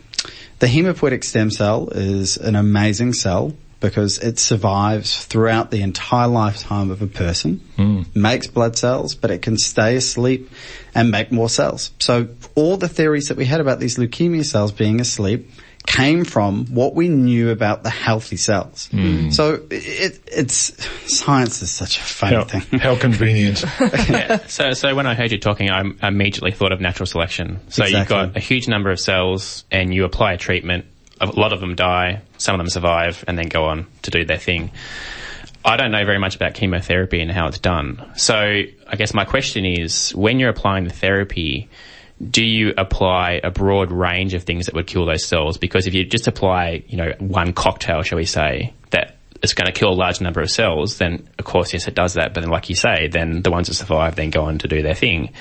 [0.58, 6.90] The hematopoietic stem cell is an amazing cell because it survives throughout the entire lifetime
[6.90, 8.02] of a person, hmm.
[8.14, 10.50] makes blood cells, but it can stay asleep
[10.94, 11.90] and make more cells.
[11.98, 15.50] So all the theories that we had about these leukemia cells being asleep
[15.90, 18.86] came from what we knew about the healthy cells.
[18.92, 19.30] Hmm.
[19.30, 20.72] So it, it's,
[21.12, 22.78] science is such a funny How, thing.
[22.78, 23.64] how convenient.
[24.50, 27.60] So, so when I heard you talking, I immediately thought of natural selection.
[27.68, 30.84] So you've got a huge number of cells, and you apply a treatment.
[31.20, 34.24] A lot of them die, some of them survive, and then go on to do
[34.24, 34.70] their thing.
[35.64, 38.12] I don't know very much about chemotherapy and how it's done.
[38.16, 41.68] So I guess my question is, when you're applying the therapy,
[42.28, 45.56] do you apply a broad range of things that would kill those cells?
[45.56, 49.66] Because if you just apply, you know, one cocktail, shall we say, that is going
[49.66, 52.34] to kill a large number of cells, then of course, yes, it does that.
[52.34, 54.82] But then, like you say, then the ones that survive then go on to do
[54.82, 55.32] their thing.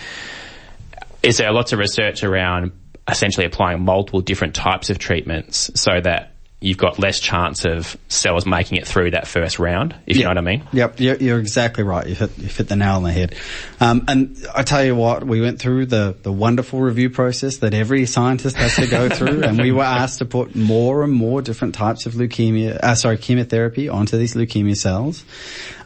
[1.22, 2.72] Is there lots of research around
[3.10, 8.46] essentially applying multiple different types of treatments so that you've got less chance of cells
[8.46, 10.68] making it through that first round, if you know what I mean?
[10.74, 12.06] Yep, you're, you're exactly right.
[12.06, 13.36] You hit, you hit the nail on the head.
[13.80, 17.74] Um, and I tell you what, we went through the, the wonderful review process that
[17.74, 21.42] every scientist has to go through, and we were asked to put more and more
[21.42, 25.24] different types of leukemia, uh, sorry, chemotherapy onto these leukemia cells.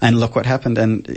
[0.01, 0.79] And look what happened.
[0.79, 1.07] And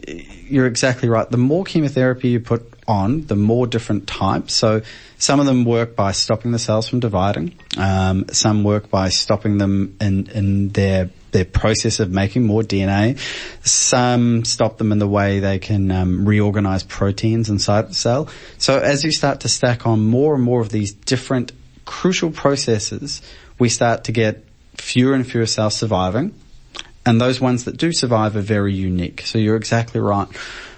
[0.48, 1.28] you're exactly right.
[1.30, 4.55] The more chemotherapy you put on, the more different types.
[4.55, 4.83] So
[5.18, 7.55] some of them work by stopping the cells from dividing.
[7.77, 13.18] Um, some work by stopping them in, in their their process of making more DNA.
[13.66, 18.31] Some stop them in the way they can um, reorganize proteins inside the cell.
[18.57, 21.53] So as you start to stack on more and more of these different
[21.85, 23.20] crucial processes,
[23.59, 24.44] we start to get
[24.77, 26.35] fewer and fewer cells surviving.
[27.05, 29.20] And those ones that do survive are very unique.
[29.22, 30.29] So you're exactly right.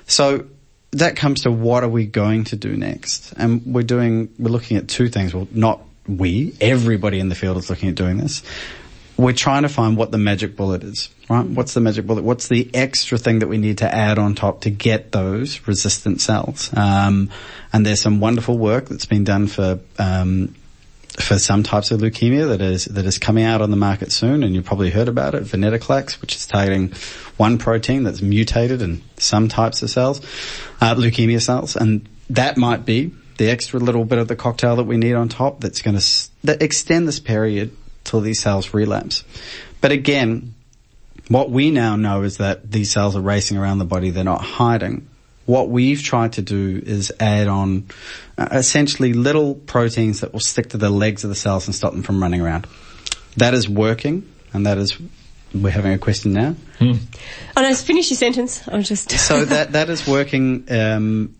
[0.07, 0.47] So
[0.93, 3.33] that comes to what are we going to do next?
[3.37, 5.35] And we're doing, we're looking at two things.
[5.35, 8.43] Well, not we, everybody in the field is looking at doing this.
[9.17, 11.45] We're trying to find what the magic bullet is, right?
[11.45, 12.23] What's the magic bullet?
[12.23, 16.21] What's the extra thing that we need to add on top to get those resistant
[16.21, 16.71] cells?
[16.77, 17.31] Um,
[17.73, 20.55] and there's some wonderful work that's been done for, um,
[21.19, 24.43] for some types of leukemia that is that is coming out on the market soon,
[24.43, 26.93] and you've probably heard about it, venetoclax, which is targeting
[27.37, 30.21] one protein that's mutated in some types of cells,
[30.81, 34.85] uh, leukemia cells, and that might be the extra little bit of the cocktail that
[34.85, 37.71] we need on top that's going to s- that extend this period
[38.05, 39.23] till these cells relapse.
[39.81, 40.55] But again,
[41.29, 44.43] what we now know is that these cells are racing around the body; they're not
[44.43, 45.09] hiding.
[45.49, 47.87] What we've tried to do is add on
[48.37, 51.95] uh, essentially little proteins that will stick to the legs of the cells and stop
[51.95, 52.67] them from running around.
[53.39, 54.99] That is working, and that is
[55.55, 56.55] we're having a question now.
[57.57, 58.63] Oh no, finish your sentence.
[58.69, 59.11] I'm just.
[59.11, 61.35] So that that is working um,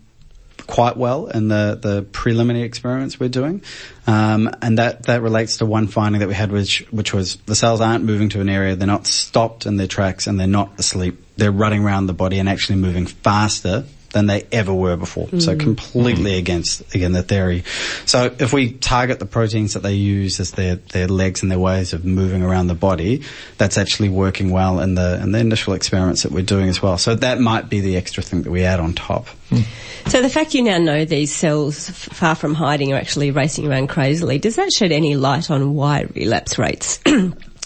[0.65, 3.61] quite well in the the preliminary experiments we're doing,
[4.07, 7.53] um, and that that relates to one finding that we had, which which was the
[7.53, 10.79] cells aren't moving to an area, they're not stopped in their tracks, and they're not
[10.79, 11.23] asleep.
[11.37, 15.27] They're running around the body and actually moving faster than they ever were before.
[15.39, 15.59] So mm.
[15.59, 16.39] completely mm.
[16.39, 17.63] against again the theory.
[18.05, 21.59] So if we target the proteins that they use as their their legs and their
[21.59, 23.23] ways of moving around the body,
[23.57, 26.97] that's actually working well in the in the initial experiments that we're doing as well.
[26.97, 29.27] So that might be the extra thing that we add on top.
[29.49, 29.61] Hmm.
[30.07, 33.67] So the fact you now know these cells, f- far from hiding, are actually racing
[33.67, 36.99] around crazily, does that shed any light on why relapse rates,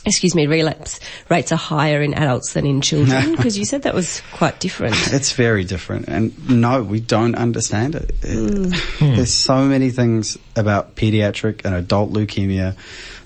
[0.06, 3.36] excuse me, relapse rates are higher in adults than in children?
[3.36, 4.96] Because you said that was quite different.
[5.13, 8.12] It's very different, and no, we don't understand it.
[8.22, 12.76] It- There's so many things about pediatric and adult leukemia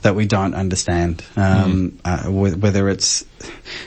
[0.03, 1.23] that we don't understand.
[1.35, 3.25] Um, uh, whether it's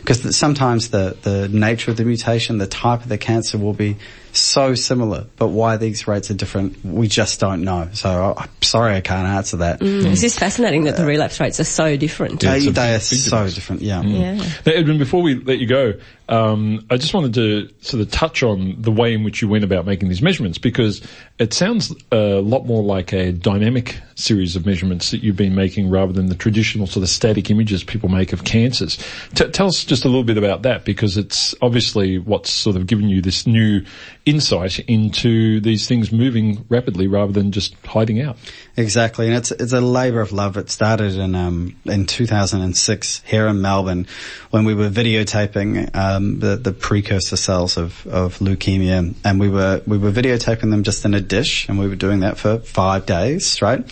[0.00, 3.96] because sometimes the the nature of the mutation, the type of the cancer will be
[4.32, 7.88] so similar, but why these rates are different, we just don't know.
[7.92, 9.80] So I'm sorry, I can't answer that.
[9.80, 10.02] Mm.
[10.02, 10.12] Mm.
[10.12, 12.42] It's just fascinating that the relapse rates are so different.
[12.42, 13.54] Yeah, They, it's they big- are big so difference.
[13.54, 13.82] different.
[13.82, 14.02] Yeah.
[14.02, 14.20] Mm.
[14.20, 14.34] Yeah.
[14.66, 15.94] Now, Edwin, before we let you go,
[16.28, 19.64] um, I just wanted to sort of touch on the way in which you went
[19.64, 21.02] about making these measurements because
[21.40, 25.88] it sounds a lot more like a dynamic series of measurements that you've been making
[25.88, 28.98] rather than the traditional sort of static images people make of cancers.
[29.35, 32.87] T- tell us just a little bit about that because it's obviously what's sort of
[32.87, 33.83] given you this new
[34.26, 38.37] insight into these things moving rapidly rather than just hiding out.
[38.76, 40.56] Exactly, and it's it's a labour of love.
[40.56, 44.06] It started in um, in 2006 here in Melbourne
[44.50, 49.83] when we were videotaping um, the the precursor cells of, of leukemia, and we were
[49.87, 53.06] we were videotaping them just in a dish, and we were doing that for five
[53.06, 53.85] days, right?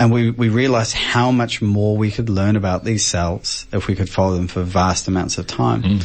[0.00, 3.94] And we, we realized how much more we could learn about these cells if we
[3.94, 6.00] could follow them for vast amounts of time.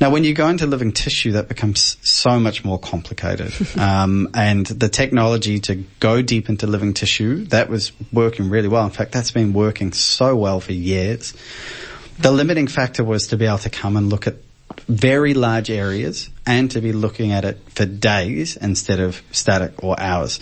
[0.00, 3.54] Now, when you go into living tissue, that becomes so much more complicated.
[3.78, 8.84] um, and the technology to go deep into living tissue, that was working really well.
[8.84, 11.32] In fact, that's been working so well for years.
[12.18, 14.34] The limiting factor was to be able to come and look at
[14.86, 19.98] very large areas and to be looking at it for days instead of static or
[19.98, 20.38] hours.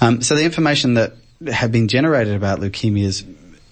[0.00, 1.12] Um, so the information that
[1.46, 3.24] had been generated about leukemias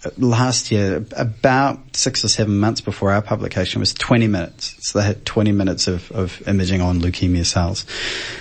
[0.05, 4.77] uh, last year, about six or seven months before our publication, was 20 minutes.
[4.81, 7.87] So they had 20 minutes of, of imaging on leukemia cells.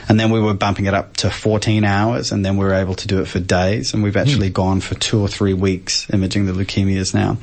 [0.10, 2.96] And then we were bumping it up to 14 hours, and then we were able
[2.96, 3.94] to do it for days.
[3.94, 4.54] And we've actually hmm.
[4.54, 7.38] gone for two or three weeks imaging the leukemias now.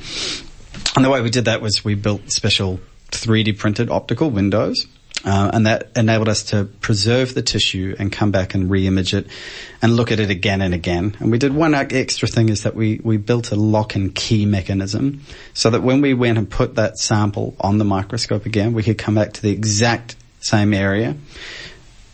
[0.95, 2.79] And the way we did that was we built special
[3.11, 4.87] 3D printed optical windows.
[5.23, 9.27] Uh, and that enabled us to preserve the tissue and come back and re-image it
[9.81, 11.15] and look at it again and again.
[11.19, 14.45] And we did one extra thing is that we, we built a lock and key
[14.45, 15.21] mechanism
[15.53, 18.97] so that when we went and put that sample on the microscope again, we could
[18.97, 21.15] come back to the exact same area,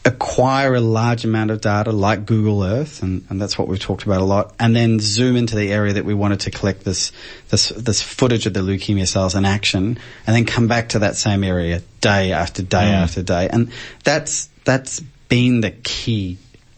[0.08, 4.04] acquire a large amount of data like Google Earth, and, and that's what we've talked
[4.04, 7.12] about a lot, and then zoom into the area that we wanted to collect this,
[7.50, 11.17] this, this footage of the leukemia cells in action, and then come back to that
[11.17, 13.50] same area day after day after day.
[13.52, 13.72] And
[14.04, 16.38] that's, that's been the key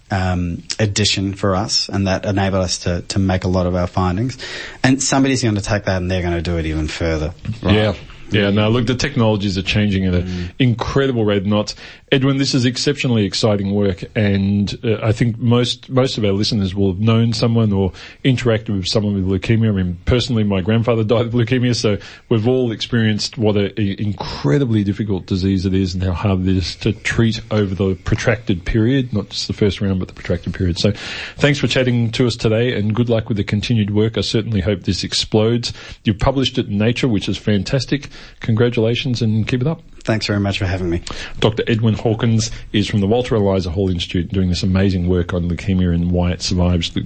[0.10, 3.88] um, addition for us, and that enabled us to, to make a lot of our
[3.88, 4.40] findings.
[4.84, 7.34] And somebody's going to take that and they're going to do it even further.
[7.62, 7.76] right?
[7.76, 7.96] Yeah.
[8.32, 11.76] Yeah, no, look, the technologies are changing at an incredible rate knots.
[12.12, 16.74] Edwin, this is exceptionally exciting work, and uh, I think most most of our listeners
[16.74, 17.92] will have known someone or
[18.26, 19.70] interacted with someone with leukemia.
[19.70, 21.98] I mean, personally, my grandfather died of leukemia, so
[22.30, 26.76] we've all experienced what an incredibly difficult disease it is and how hard it is
[26.78, 30.80] to treat over the protracted period, not just the first round, but the protracted period.
[30.80, 30.92] So
[31.38, 34.18] thanks for chatting to us today, and good luck with the continued work.
[34.18, 35.74] I certainly hope this explodes.
[36.06, 38.10] You've published it in Nature, which is fantastic.
[38.40, 39.84] Congratulations and keep it up.
[40.04, 41.02] Thanks very much for having me.
[41.40, 41.64] Dr.
[41.68, 45.94] Edwin Hawkins is from the Walter Eliza Hall Institute doing this amazing work on leukemia
[45.94, 47.06] and why it survives the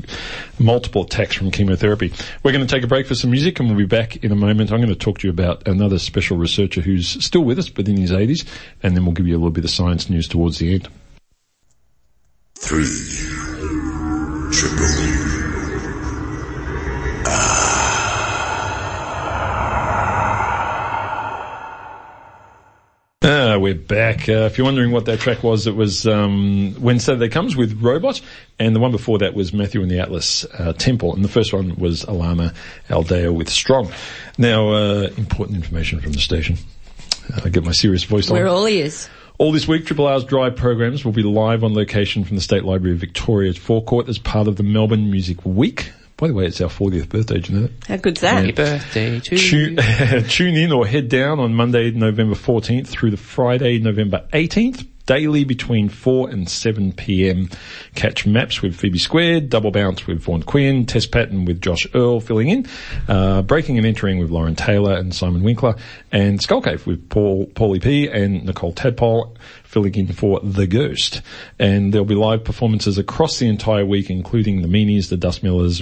[0.60, 2.14] multiple attacks from chemotherapy.
[2.44, 4.36] We're going to take a break for some music and we'll be back in a
[4.36, 4.72] moment.
[4.72, 7.88] I'm going to talk to you about another special researcher who's still with us but
[7.88, 8.48] in his 80s
[8.82, 10.88] and then we'll give you a little bit of science news towards the end.
[12.56, 12.88] Three.
[14.54, 15.33] Triple.
[23.64, 24.28] We're back.
[24.28, 27.82] Uh, if you're wondering what that track was, it was um, When Saturday Comes with
[27.82, 28.20] Robot,
[28.60, 31.54] and the one before that was Matthew and the Atlas uh, Temple, and the first
[31.54, 32.54] one was Alama
[32.92, 33.90] Aldea with Strong.
[34.38, 36.58] Now, uh, important information from the station.
[37.42, 38.36] I get my serious voice on.
[38.36, 39.10] We're all ears.
[39.38, 42.66] All this week, Triple R's drive programs will be live on location from the State
[42.66, 45.90] Library of Victoria's forecourt as part of the Melbourne Music Week.
[46.24, 47.86] By the way, it's our 40th birthday, do you know that?
[47.86, 48.36] How good's that?
[48.36, 50.22] Happy birthday to Tune, you.
[50.30, 54.88] tune in or head down on Monday, November 14th through the Friday, November 18th.
[55.06, 57.50] Daily between 4 and 7 p.m.
[57.94, 62.22] Catch maps with Phoebe Squared, double bounce with Vaughn Quinn, test pattern with Josh Earl
[62.22, 62.68] filling in,
[63.10, 65.76] uh, breaking and entering with Lauren Taylor and Simon Winkler,
[66.14, 69.36] and Skull Cave with Paul, Paulie P and Nicole Tadpole
[69.74, 71.22] filling in for The Ghost.
[71.58, 75.82] And there'll be live performances across the entire week, including the Meanies, the Dust Millers,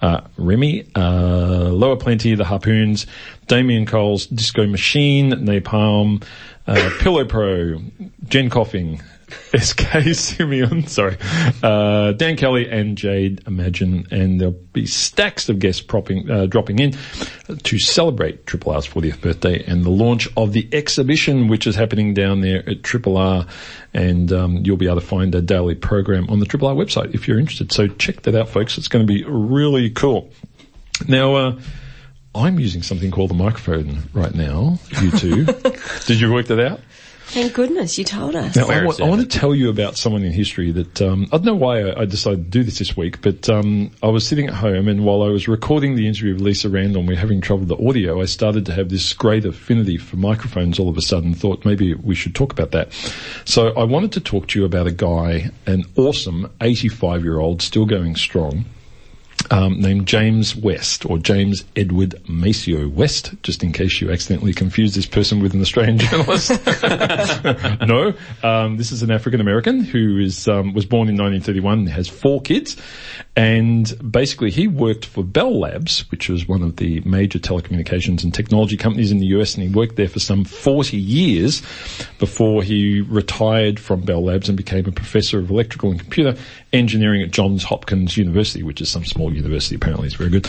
[0.00, 3.06] uh, Remy, uh, Lower Plenty, the Harpoons,
[3.46, 6.24] Damian Cowell's Disco Machine, Napalm,
[6.66, 7.78] uh, Pillow Pro,
[8.26, 9.00] Jen Cloher,
[9.56, 11.16] SK Simeon, sorry,
[11.62, 16.78] uh, Dan Kelly and Jade Imagine, and there'll be stacks of guests propping, uh, dropping
[16.78, 16.94] in
[17.64, 22.14] to celebrate Triple R's 40th birthday and the launch of the exhibition, which is happening
[22.14, 23.46] down there at Triple R,
[23.92, 27.12] and um, you'll be able to find a daily program on the Triple R website
[27.14, 27.72] if you're interested.
[27.72, 28.78] So check that out, folks.
[28.78, 30.30] It's going to be really cool.
[31.08, 31.34] Now.
[31.34, 31.60] Uh,
[32.34, 34.78] I'm using something called the microphone right now.
[35.00, 35.44] You two,
[36.06, 36.80] did you work that out?
[37.28, 38.54] Thank goodness you told us.
[38.54, 39.08] Now, I, Where wa- is I it?
[39.10, 42.02] want to tell you about someone in history that um, I don't know why I,
[42.02, 45.04] I decided to do this this week, but um, I was sitting at home and
[45.04, 47.86] while I was recording the interview with Lisa Randall, we are having trouble with the
[47.88, 48.22] audio.
[48.22, 51.34] I started to have this great affinity for microphones all of a sudden.
[51.34, 52.92] Thought maybe we should talk about that.
[53.44, 57.60] So I wanted to talk to you about a guy, an awesome 85 year old,
[57.60, 58.64] still going strong
[59.50, 64.94] um, named James West or James Edward Maceo West, just in case you accidentally confuse
[64.94, 66.50] this person with an Australian journalist.
[67.86, 72.08] no, um, this is an African American who is um, was born in 1931, has
[72.08, 72.76] four kids,
[73.34, 78.32] and basically he worked for Bell Labs, which was one of the major telecommunications and
[78.32, 81.62] technology companies in the US, and he worked there for some 40 years
[82.18, 86.36] before he retired from Bell Labs and became a professor of electrical and computer
[86.76, 89.74] engineering at Johns Hopkins University, which is some small university.
[89.74, 90.46] Apparently, it's very good.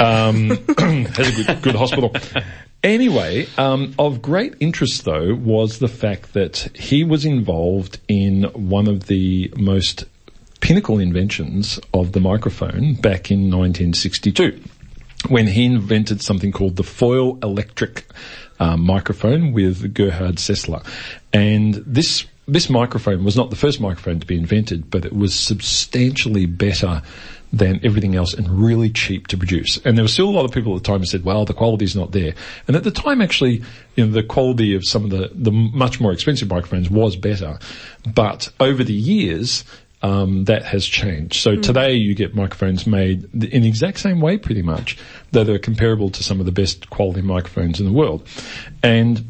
[0.00, 0.50] Um,
[1.14, 2.14] has a good, good hospital.
[2.82, 8.88] Anyway, um, of great interest though was the fact that he was involved in one
[8.88, 10.04] of the most
[10.60, 14.62] pinnacle inventions of the microphone back in 1962
[15.28, 18.02] when he invented something called the foil electret
[18.58, 20.84] uh, microphone with Gerhard Sessler.
[21.32, 25.34] And this this microphone was not the first microphone to be invented, but it was
[25.34, 27.02] substantially better
[27.52, 29.78] than everything else and really cheap to produce.
[29.84, 31.54] And there were still a lot of people at the time who said, well, the
[31.54, 32.34] quality's not there.
[32.68, 33.62] And at the time, actually,
[33.96, 37.58] you know, the quality of some of the, the much more expensive microphones was better.
[38.14, 39.64] But over the years,
[40.02, 41.34] um, that has changed.
[41.34, 44.96] So today you get microphones made in the exact same way pretty much
[45.32, 48.26] that are comparable to some of the best quality microphones in the world.
[48.82, 49.24] And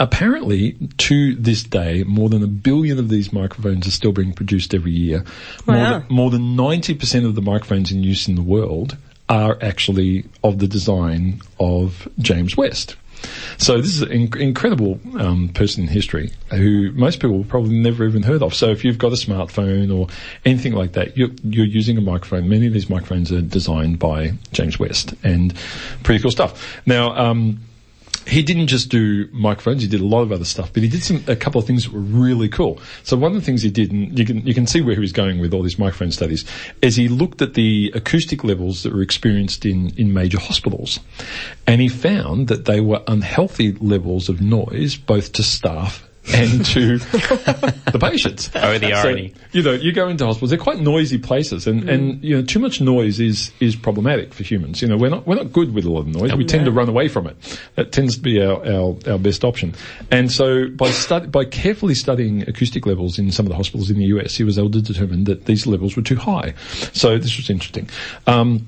[0.00, 4.74] apparently to this day, more than a billion of these microphones are still being produced
[4.74, 5.24] every year.
[5.66, 5.98] More, Wow.
[6.00, 8.96] than, more than 90% of the microphones in use in the world
[9.28, 12.96] are actually of the design of James West.
[13.58, 18.06] So this is an inc- incredible um, person in history who most people probably never
[18.06, 18.54] even heard of.
[18.54, 20.08] So if you've got a smartphone or
[20.46, 22.48] anything like that, you're, you're using a microphone.
[22.48, 25.54] Many of these microphones are designed by James West, and
[26.02, 26.80] pretty cool stuff.
[26.86, 27.14] Now.
[27.14, 27.60] Um,
[28.26, 31.02] he didn't just do microphones, he did a lot of other stuff, but he did
[31.02, 32.80] some, a couple of things that were really cool.
[33.02, 35.00] So one of the things he did, and you can, you can see where he
[35.00, 36.44] was going with all these microphone studies,
[36.82, 41.00] is he looked at the acoustic levels that were experienced in, in major hospitals.
[41.66, 46.98] And he found that they were unhealthy levels of noise, both to staff and to
[46.98, 48.50] the patients.
[48.54, 49.34] Oh, the irony.
[49.34, 51.92] So, you know, you go into hospitals, they're quite noisy places and, Mm.
[51.92, 54.82] and, you know, too much noise is, is problematic for humans.
[54.82, 56.34] You know, we're not, we're not good with a lot of noise.
[56.34, 57.36] We tend to run away from it.
[57.76, 59.74] That tends to be our, our, our best option.
[60.10, 63.98] And so by stud, by carefully studying acoustic levels in some of the hospitals in
[63.98, 66.54] the US, he was able to determine that these levels were too high.
[66.92, 67.88] So this was interesting.
[68.26, 68.66] Um,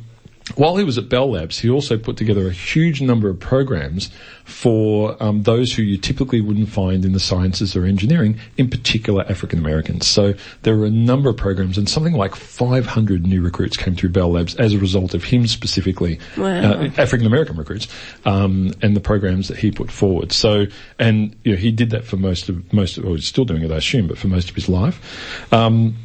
[0.56, 4.10] while he was at Bell Labs, he also put together a huge number of programs
[4.44, 9.24] for um, those who you typically wouldn't find in the sciences or engineering, in particular
[9.28, 10.06] African Americans.
[10.06, 14.10] So there were a number of programs, and something like 500 new recruits came through
[14.10, 17.86] Bell Labs as a result of him specifically, uh, African American recruits,
[18.24, 20.32] um, and the programs that he put forward.
[20.32, 20.66] So,
[20.98, 23.62] and you know, he did that for most of most, of, or he's still doing
[23.62, 25.52] it, I assume, but for most of his life.
[25.52, 25.96] Um,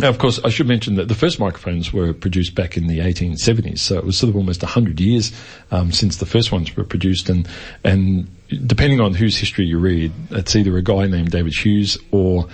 [0.00, 3.00] now, of course, I should mention that the first microphones were produced back in the
[3.00, 5.32] 1870s, so it was sort of almost 100 years
[5.70, 7.48] um, since the first ones were produced, and
[7.84, 8.28] and
[8.66, 12.48] depending on whose history you read, it's either a guy named David Hughes or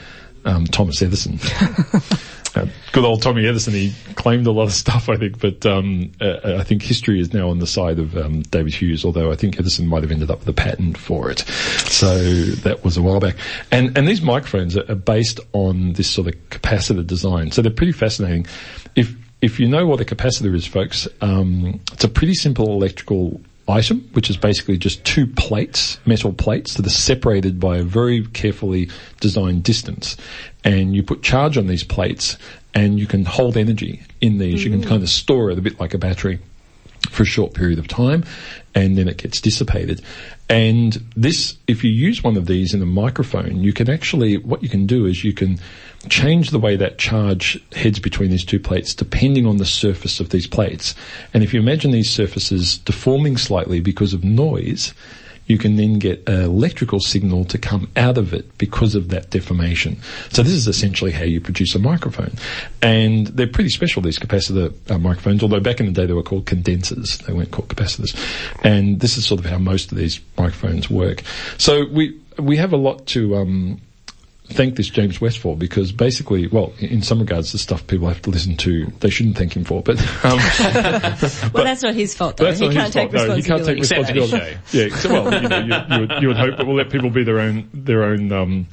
[0.45, 1.39] um, Thomas Edison.
[2.55, 6.13] Uh, good old Tommy Edison, he claimed a lot of stuff, I think, but um,
[6.21, 9.37] uh, I think history is now on the side of um, David Hughes, although I
[9.37, 11.41] think Edison might have ended up with a patent for it.
[11.41, 13.37] So that was a while back.
[13.71, 17.73] And, and these microphones are, are based on this sort of capacitor design, so they're
[17.73, 18.47] pretty fascinating.
[18.95, 23.41] If, if you know what a capacitor is, folks, um, it's a pretty simple electrical
[23.69, 28.27] item, which is basically just two plates, metal plates that are separated by a very
[28.29, 28.91] carefully
[29.21, 30.17] designed distance.
[30.65, 32.37] And you put charge on these plates
[32.75, 34.65] and you can hold energy in these.
[34.65, 34.89] You can mm-hmm.
[34.89, 36.41] kind of store it a bit like a battery
[37.11, 38.25] for a short period of time
[38.75, 40.03] and then it gets dissipated.
[40.49, 44.63] And this, if you use one of these in a microphone, you can actually, what
[44.63, 45.59] you can do is you can
[46.09, 50.31] change the way that charge heads between these two plates depending on the surface of
[50.31, 50.95] these plates.
[51.33, 54.95] And if you imagine these surfaces deforming slightly because of noise,
[55.47, 59.31] you can then get an electrical signal to come out of it because of that
[59.31, 59.99] deformation.
[60.31, 62.33] So this is essentially how you produce a microphone.
[62.81, 66.23] And they're pretty special, these capacitor uh, microphones, although back in the day they were
[66.23, 67.19] called condensers.
[67.19, 68.17] They weren't called capacitors.
[68.65, 71.23] And this is sort of how most of these microphones work.
[71.59, 73.81] So we, we have a lot to, um,
[74.49, 78.23] thank this James West for because basically, well, in some regards, the stuff people have
[78.23, 79.83] to listen to, they shouldn't thank him for.
[79.83, 80.39] But um,
[81.53, 82.45] Well, that's not his fault, though.
[82.45, 83.29] that's He not can't his take fault.
[83.29, 84.37] No, he can't take responsibility.
[84.37, 84.75] Except.
[84.75, 87.11] Yeah, so, well, you know, you, you, would, you would hope but we'll let people
[87.11, 88.67] be their own their own um,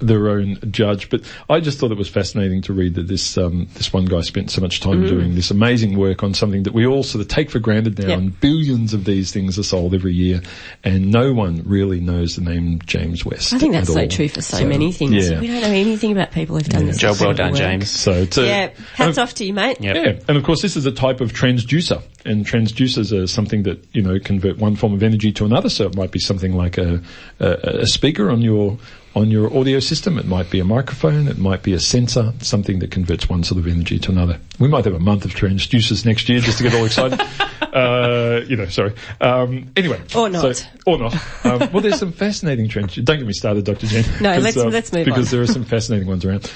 [0.00, 1.10] their own judge.
[1.10, 4.20] But I just thought it was fascinating to read that this um, this one guy
[4.22, 7.28] spent so much time doing this amazing work on something that we all sort of
[7.28, 8.18] take for granted now, Yep.
[8.18, 10.40] and billions of these things are sold every year,
[10.82, 13.52] and no one really knows the name James West.
[13.52, 14.08] I think that's at so all.
[14.08, 15.30] true for so, many things.
[15.30, 15.40] Yeah.
[15.40, 16.98] We don't know anything about people who've done this.
[16.98, 17.58] Job well done, work.
[17.58, 17.90] James.
[17.90, 19.80] So it's a, Yeah, hats and- off to you, mate.
[19.80, 19.96] Yep.
[19.96, 23.84] yeah, and of course this is a type of transducer, and transducers are something that
[23.92, 25.68] you know convert one form of energy to another.
[25.68, 27.00] So it might be something like a
[27.40, 28.78] a, a speaker on your
[29.14, 30.18] on your audio system.
[30.18, 31.28] It might be a microphone.
[31.28, 32.32] It might be a sensor.
[32.40, 34.40] Something that converts one sort of energy to another.
[34.58, 37.20] We might have a month of transducers next year just to get all excited.
[37.74, 38.94] uh, you know, sorry.
[39.20, 40.56] Um, anyway, Or not.
[40.56, 41.14] So, or not.
[41.44, 42.94] Um, well, there's some fascinating trends.
[42.96, 43.86] Don't get me started, Dr.
[43.86, 44.04] Jen.
[44.20, 45.04] No, let's- um, let's move on.
[45.04, 45.36] because on.
[45.38, 46.50] there are some fascinating ones around.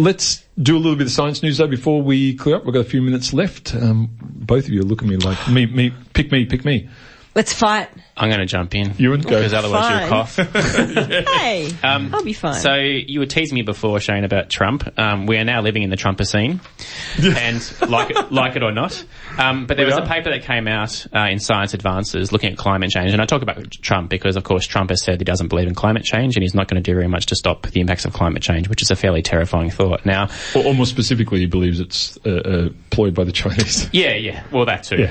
[0.00, 2.64] Let's do a little bit of science news though before we clear up.
[2.64, 3.74] We've got a few minutes left.
[3.74, 6.88] Um, both of you look at me like me, me, pick me, pick me.
[7.34, 7.88] Let's fight.
[8.18, 8.94] I'm going to jump in.
[8.98, 9.30] Ewan, go.
[9.30, 10.00] Because otherwise Fine.
[10.00, 10.36] you'll cough.
[11.38, 12.54] Hey, Um, I'll be fine.
[12.60, 14.98] So you were teasing me before, Shane, about Trump.
[14.98, 16.60] Um, we are now living in the Trumpocene,
[17.36, 19.04] and like it, like it or not.
[19.38, 20.04] Um, but there We was are.
[20.04, 23.26] a paper that came out uh, in Science Advances looking at climate change, and I
[23.26, 26.36] talk about Trump because, of course, Trump has said he doesn't believe in climate change,
[26.36, 28.68] and he's not going to do very much to stop the impacts of climate change,
[28.68, 30.04] which is a fairly terrifying thought.
[30.04, 33.88] Now, or, or more specifically, he believes it's uh, uh, employed by the Chinese.
[33.92, 34.44] Yeah, yeah.
[34.52, 35.06] Well, that too.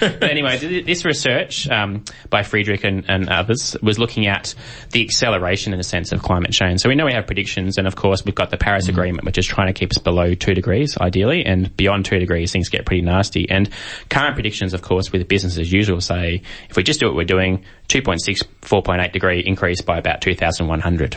[0.00, 4.54] but anyway, this research um, by Friedrich and, and others was looking at
[4.90, 6.80] the acceleration, in a sense, of climate change.
[6.80, 9.38] So we know we have predictions, and of course we've got the Paris Agreement, which
[9.38, 12.86] is trying to keep us below two degrees, ideally, and beyond two degrees, things get
[12.86, 13.48] pretty nasty.
[13.48, 13.70] And
[14.10, 17.24] current predictions, of course, with business as usual, say if we just do what we're
[17.24, 21.16] doing, 2.6, 4.8 degree increase by about 2,100.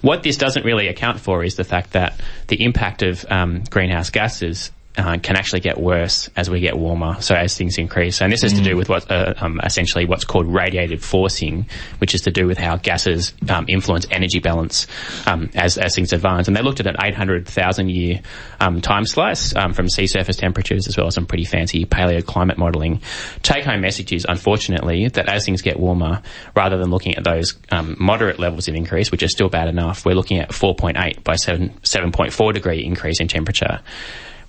[0.00, 4.08] What this doesn't really account for is the fact that the impact of um, greenhouse
[4.08, 7.20] gases uh, can actually get worse as we get warmer.
[7.20, 10.24] So as things increase, and this is to do with what uh, um, essentially what's
[10.24, 11.66] called radiative forcing,
[11.98, 14.86] which is to do with how gases um, influence energy balance
[15.26, 16.48] um, as as things advance.
[16.48, 18.20] And they looked at an 800,000 year
[18.58, 22.58] um, time slice um, from sea surface temperatures as well as some pretty fancy paleoclimate
[22.58, 23.00] modelling.
[23.42, 26.20] Take home message is unfortunately that as things get warmer,
[26.56, 30.04] rather than looking at those um, moderate levels of increase, which are still bad enough,
[30.04, 33.80] we're looking at 4.8 by 7 7.4 degree increase in temperature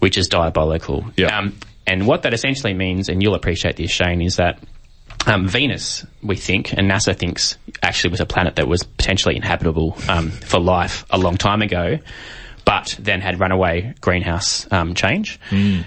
[0.02, 1.06] which is diabolical.
[1.16, 1.38] Yeah.
[1.38, 4.60] Um, and what that essentially means, and you'll appreciate this, Shane, is that
[5.28, 9.96] um, Venus, we think, and NASA thinks, actually was a planet that was potentially inhabitable
[10.10, 12.00] um, for life a long time ago,
[12.66, 15.40] but then had runaway greenhouse um, change,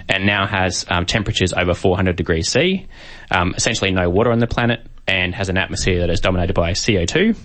[0.07, 2.87] and now has um, temperatures over 400 degrees C,
[3.31, 6.71] um, essentially no water on the planet, and has an atmosphere that is dominated by
[6.71, 7.37] CO2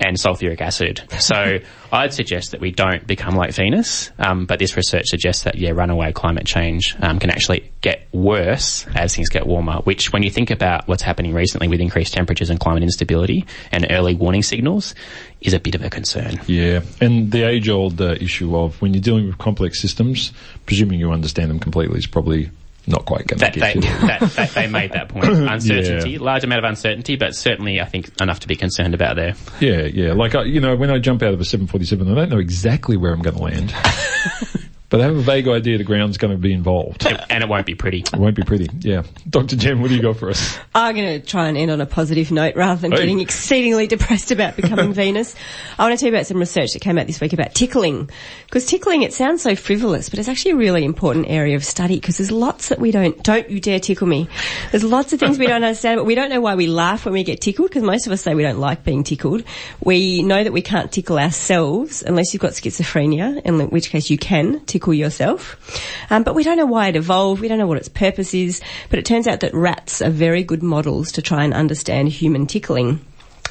[0.00, 1.02] and sulfuric acid.
[1.18, 1.58] So
[1.92, 5.70] I'd suggest that we don't become like Venus, um, but this research suggests that yeah,
[5.70, 9.78] runaway climate change um, can actually get worse as things get warmer.
[9.78, 13.86] Which, when you think about what's happening recently with increased temperatures and climate instability and
[13.90, 14.94] early warning signals,
[15.40, 16.40] is a bit of a concern.
[16.46, 20.32] Yeah, and the age-old uh, issue of when you're dealing with complex systems,
[20.66, 22.50] presuming you understand them completely is probably
[22.88, 25.26] not quite going to That, they, that, that they made that point.
[25.26, 29.34] Uncertainty, large amount of uncertainty, but certainly I think enough to be concerned about there.
[29.60, 30.12] Yeah, yeah.
[30.12, 32.96] Like, I, you know, when I jump out of a 747, I don't know exactly
[32.96, 33.74] where I'm going to land.
[34.90, 37.06] but I have a vague idea the ground's going to be involved.
[37.30, 38.00] And it won't be pretty.
[38.00, 38.68] It won't be pretty.
[38.80, 39.02] Yeah.
[39.28, 39.54] Dr.
[39.56, 40.58] Jen, what do you got for us?
[40.74, 42.98] I'm going to try and end on a positive note rather than Hey.
[42.98, 45.34] getting exceedingly depressed about becoming Venus.
[45.78, 48.10] I want to tell you about some research that came out this week about tickling.
[48.46, 51.96] Because tickling, it sounds so frivolous, but it's actually a really important area of study
[52.00, 54.26] because there's lots that we don't, don't you dare tickle me.
[54.70, 57.12] There's lots of things we don't understand, but we don't know why we laugh when
[57.12, 59.44] we get tickled because most of us say we don't like being tickled.
[59.84, 64.16] We know that we can't tickle ourselves unless you've got schizophrenia, in which case you
[64.16, 65.56] can tickle yourself.
[66.10, 67.40] Um, but we don't know why it evolved.
[67.40, 68.60] We don't know what its purpose is.
[68.90, 72.46] But it turns out that rats are very good models to try and understand human
[72.46, 73.04] tickling.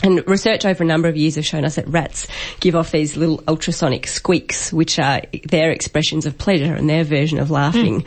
[0.03, 2.27] And research over a number of years have shown us that rats
[2.59, 7.39] give off these little ultrasonic squeaks, which are their expressions of pleasure and their version
[7.39, 8.05] of laughing.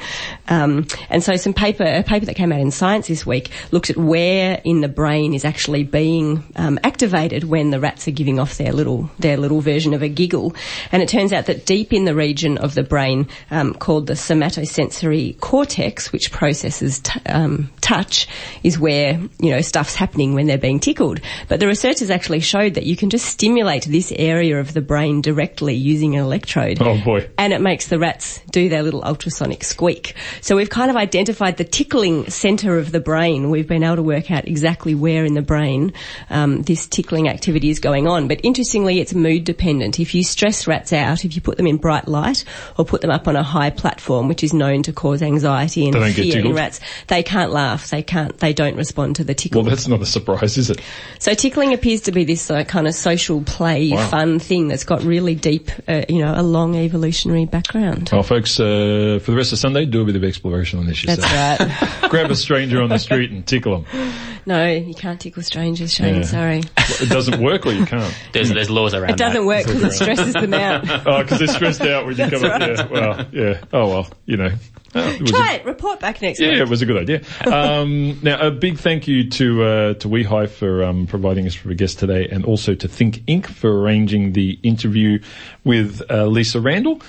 [0.49, 3.91] Um, and so some paper, a paper that came out in Science this week looked
[3.91, 8.39] at where in the brain is actually being um, activated when the rats are giving
[8.39, 10.55] off their little, their little version of a giggle.
[10.93, 14.15] And it turns out that deep in the region of the brain um, called the
[14.15, 18.29] somatosensory cortex, which processes t- um, touch,
[18.63, 21.21] is where you know stuff's happening when they're being tickled.
[21.49, 25.23] But the researchers actually showed that you can just stimulate this area of the brain
[25.23, 26.77] directly using an electrode.
[26.83, 27.31] Oh, boy.
[27.39, 30.15] And it makes the rats do their little ultrasonic squeak.
[30.43, 33.49] So we've kind of identified the tickling centre of the brain.
[33.49, 35.95] We've been able to work out exactly where in the brain
[36.29, 38.29] um, this tickling activity is going on.
[38.29, 39.99] But interestingly, it's mood dependent.
[39.99, 42.45] If you stress rats out, if you put them in bright light
[42.77, 45.95] or put them up on a high platform, which is known to cause anxiety and
[45.95, 47.89] They don't get fear in rats, they can't laugh.
[47.89, 48.37] They can't.
[48.37, 49.63] They don't respond to the tickle.
[49.63, 50.83] Well, that's not a surprise, is it?
[51.19, 54.09] So tickling appears to be this uh, kind of social play, Wow.
[54.09, 58.11] fun thing that's got really deep, uh, you know, a long evolutionary background.
[58.13, 61.03] Well, folks, uh, for the rest of Sunday, do a bit of exploration on this
[61.05, 61.29] yourself.
[61.31, 62.01] That's right.
[62.11, 64.13] Grab a stranger on the street and tickle them.
[64.47, 66.17] no, you can't tickle strangers, Shane.
[66.17, 66.23] Yeah.
[66.23, 66.63] Sorry.
[67.01, 68.15] It doesn't work or you can't.
[68.33, 69.47] There's, there's laws around It doesn't that.
[69.47, 70.85] work because it stresses them out.
[71.07, 72.89] Oh, because they're stressed out when you come up there.
[72.91, 73.61] Well, yeah.
[73.73, 74.51] Oh, well, you know.
[74.95, 75.65] Oh, it was a- Try it.
[75.65, 76.59] Report back next Yeah, week.
[76.61, 77.23] it was a good idea.
[77.47, 81.73] Um, now, a big thank you to uh, to WEHI for um, providing us with
[81.73, 83.47] a guest today, and also to Think Inc.
[83.47, 85.21] for arranging the interview
[85.65, 87.01] with uh, Lisa Randall.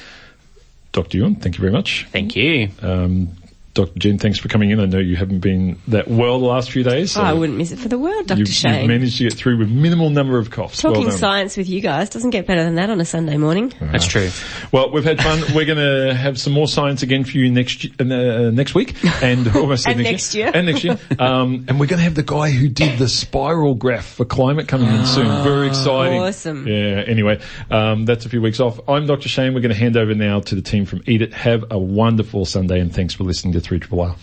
[0.93, 1.17] Dr.
[1.19, 2.05] Ewan, thank you very much.
[2.11, 2.69] Thank you.
[2.81, 3.29] Um,
[3.73, 3.97] Dr.
[3.99, 4.79] Jen, thanks for coming in.
[4.79, 7.13] I know you haven't been that well the last few days.
[7.13, 8.39] So Oh, I wouldn't miss it for the world, Dr.
[8.39, 8.87] you've, you've Shane.
[8.87, 10.81] managed to get through with minimal number of coughs.
[10.81, 11.17] Talking well done.
[11.17, 13.73] science with you guys doesn't get better than that on a Sunday morning.
[13.79, 14.29] That's true.
[14.71, 15.41] Well, we've had fun.
[15.55, 19.47] We're going to have some more science again for you next uh, next week, and
[19.55, 20.51] almost And next year.
[20.53, 20.99] and next year.
[21.17, 24.67] Um, and we're going to have the guy who did the spiral graph for climate
[24.67, 25.43] coming in soon.
[25.43, 26.19] Very exciting.
[26.21, 26.67] Awesome.
[26.67, 27.03] Yeah.
[27.07, 28.79] Anyway, um, that's a few weeks off.
[28.89, 29.29] I'm Dr.
[29.29, 29.53] Shane.
[29.53, 31.33] We're going to hand over now to the team from Eat It.
[31.33, 34.15] Have a wonderful Sunday, and thanks for listening to Three Triple R.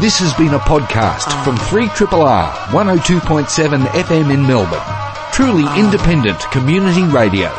[0.00, 4.82] This has been a podcast from 3RR 102.7 FM in Melbourne.
[5.32, 7.50] Truly independent community radio.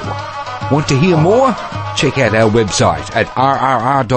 [0.71, 1.53] Want to hear more?
[1.95, 4.15] Check out our website at rrr.org.au.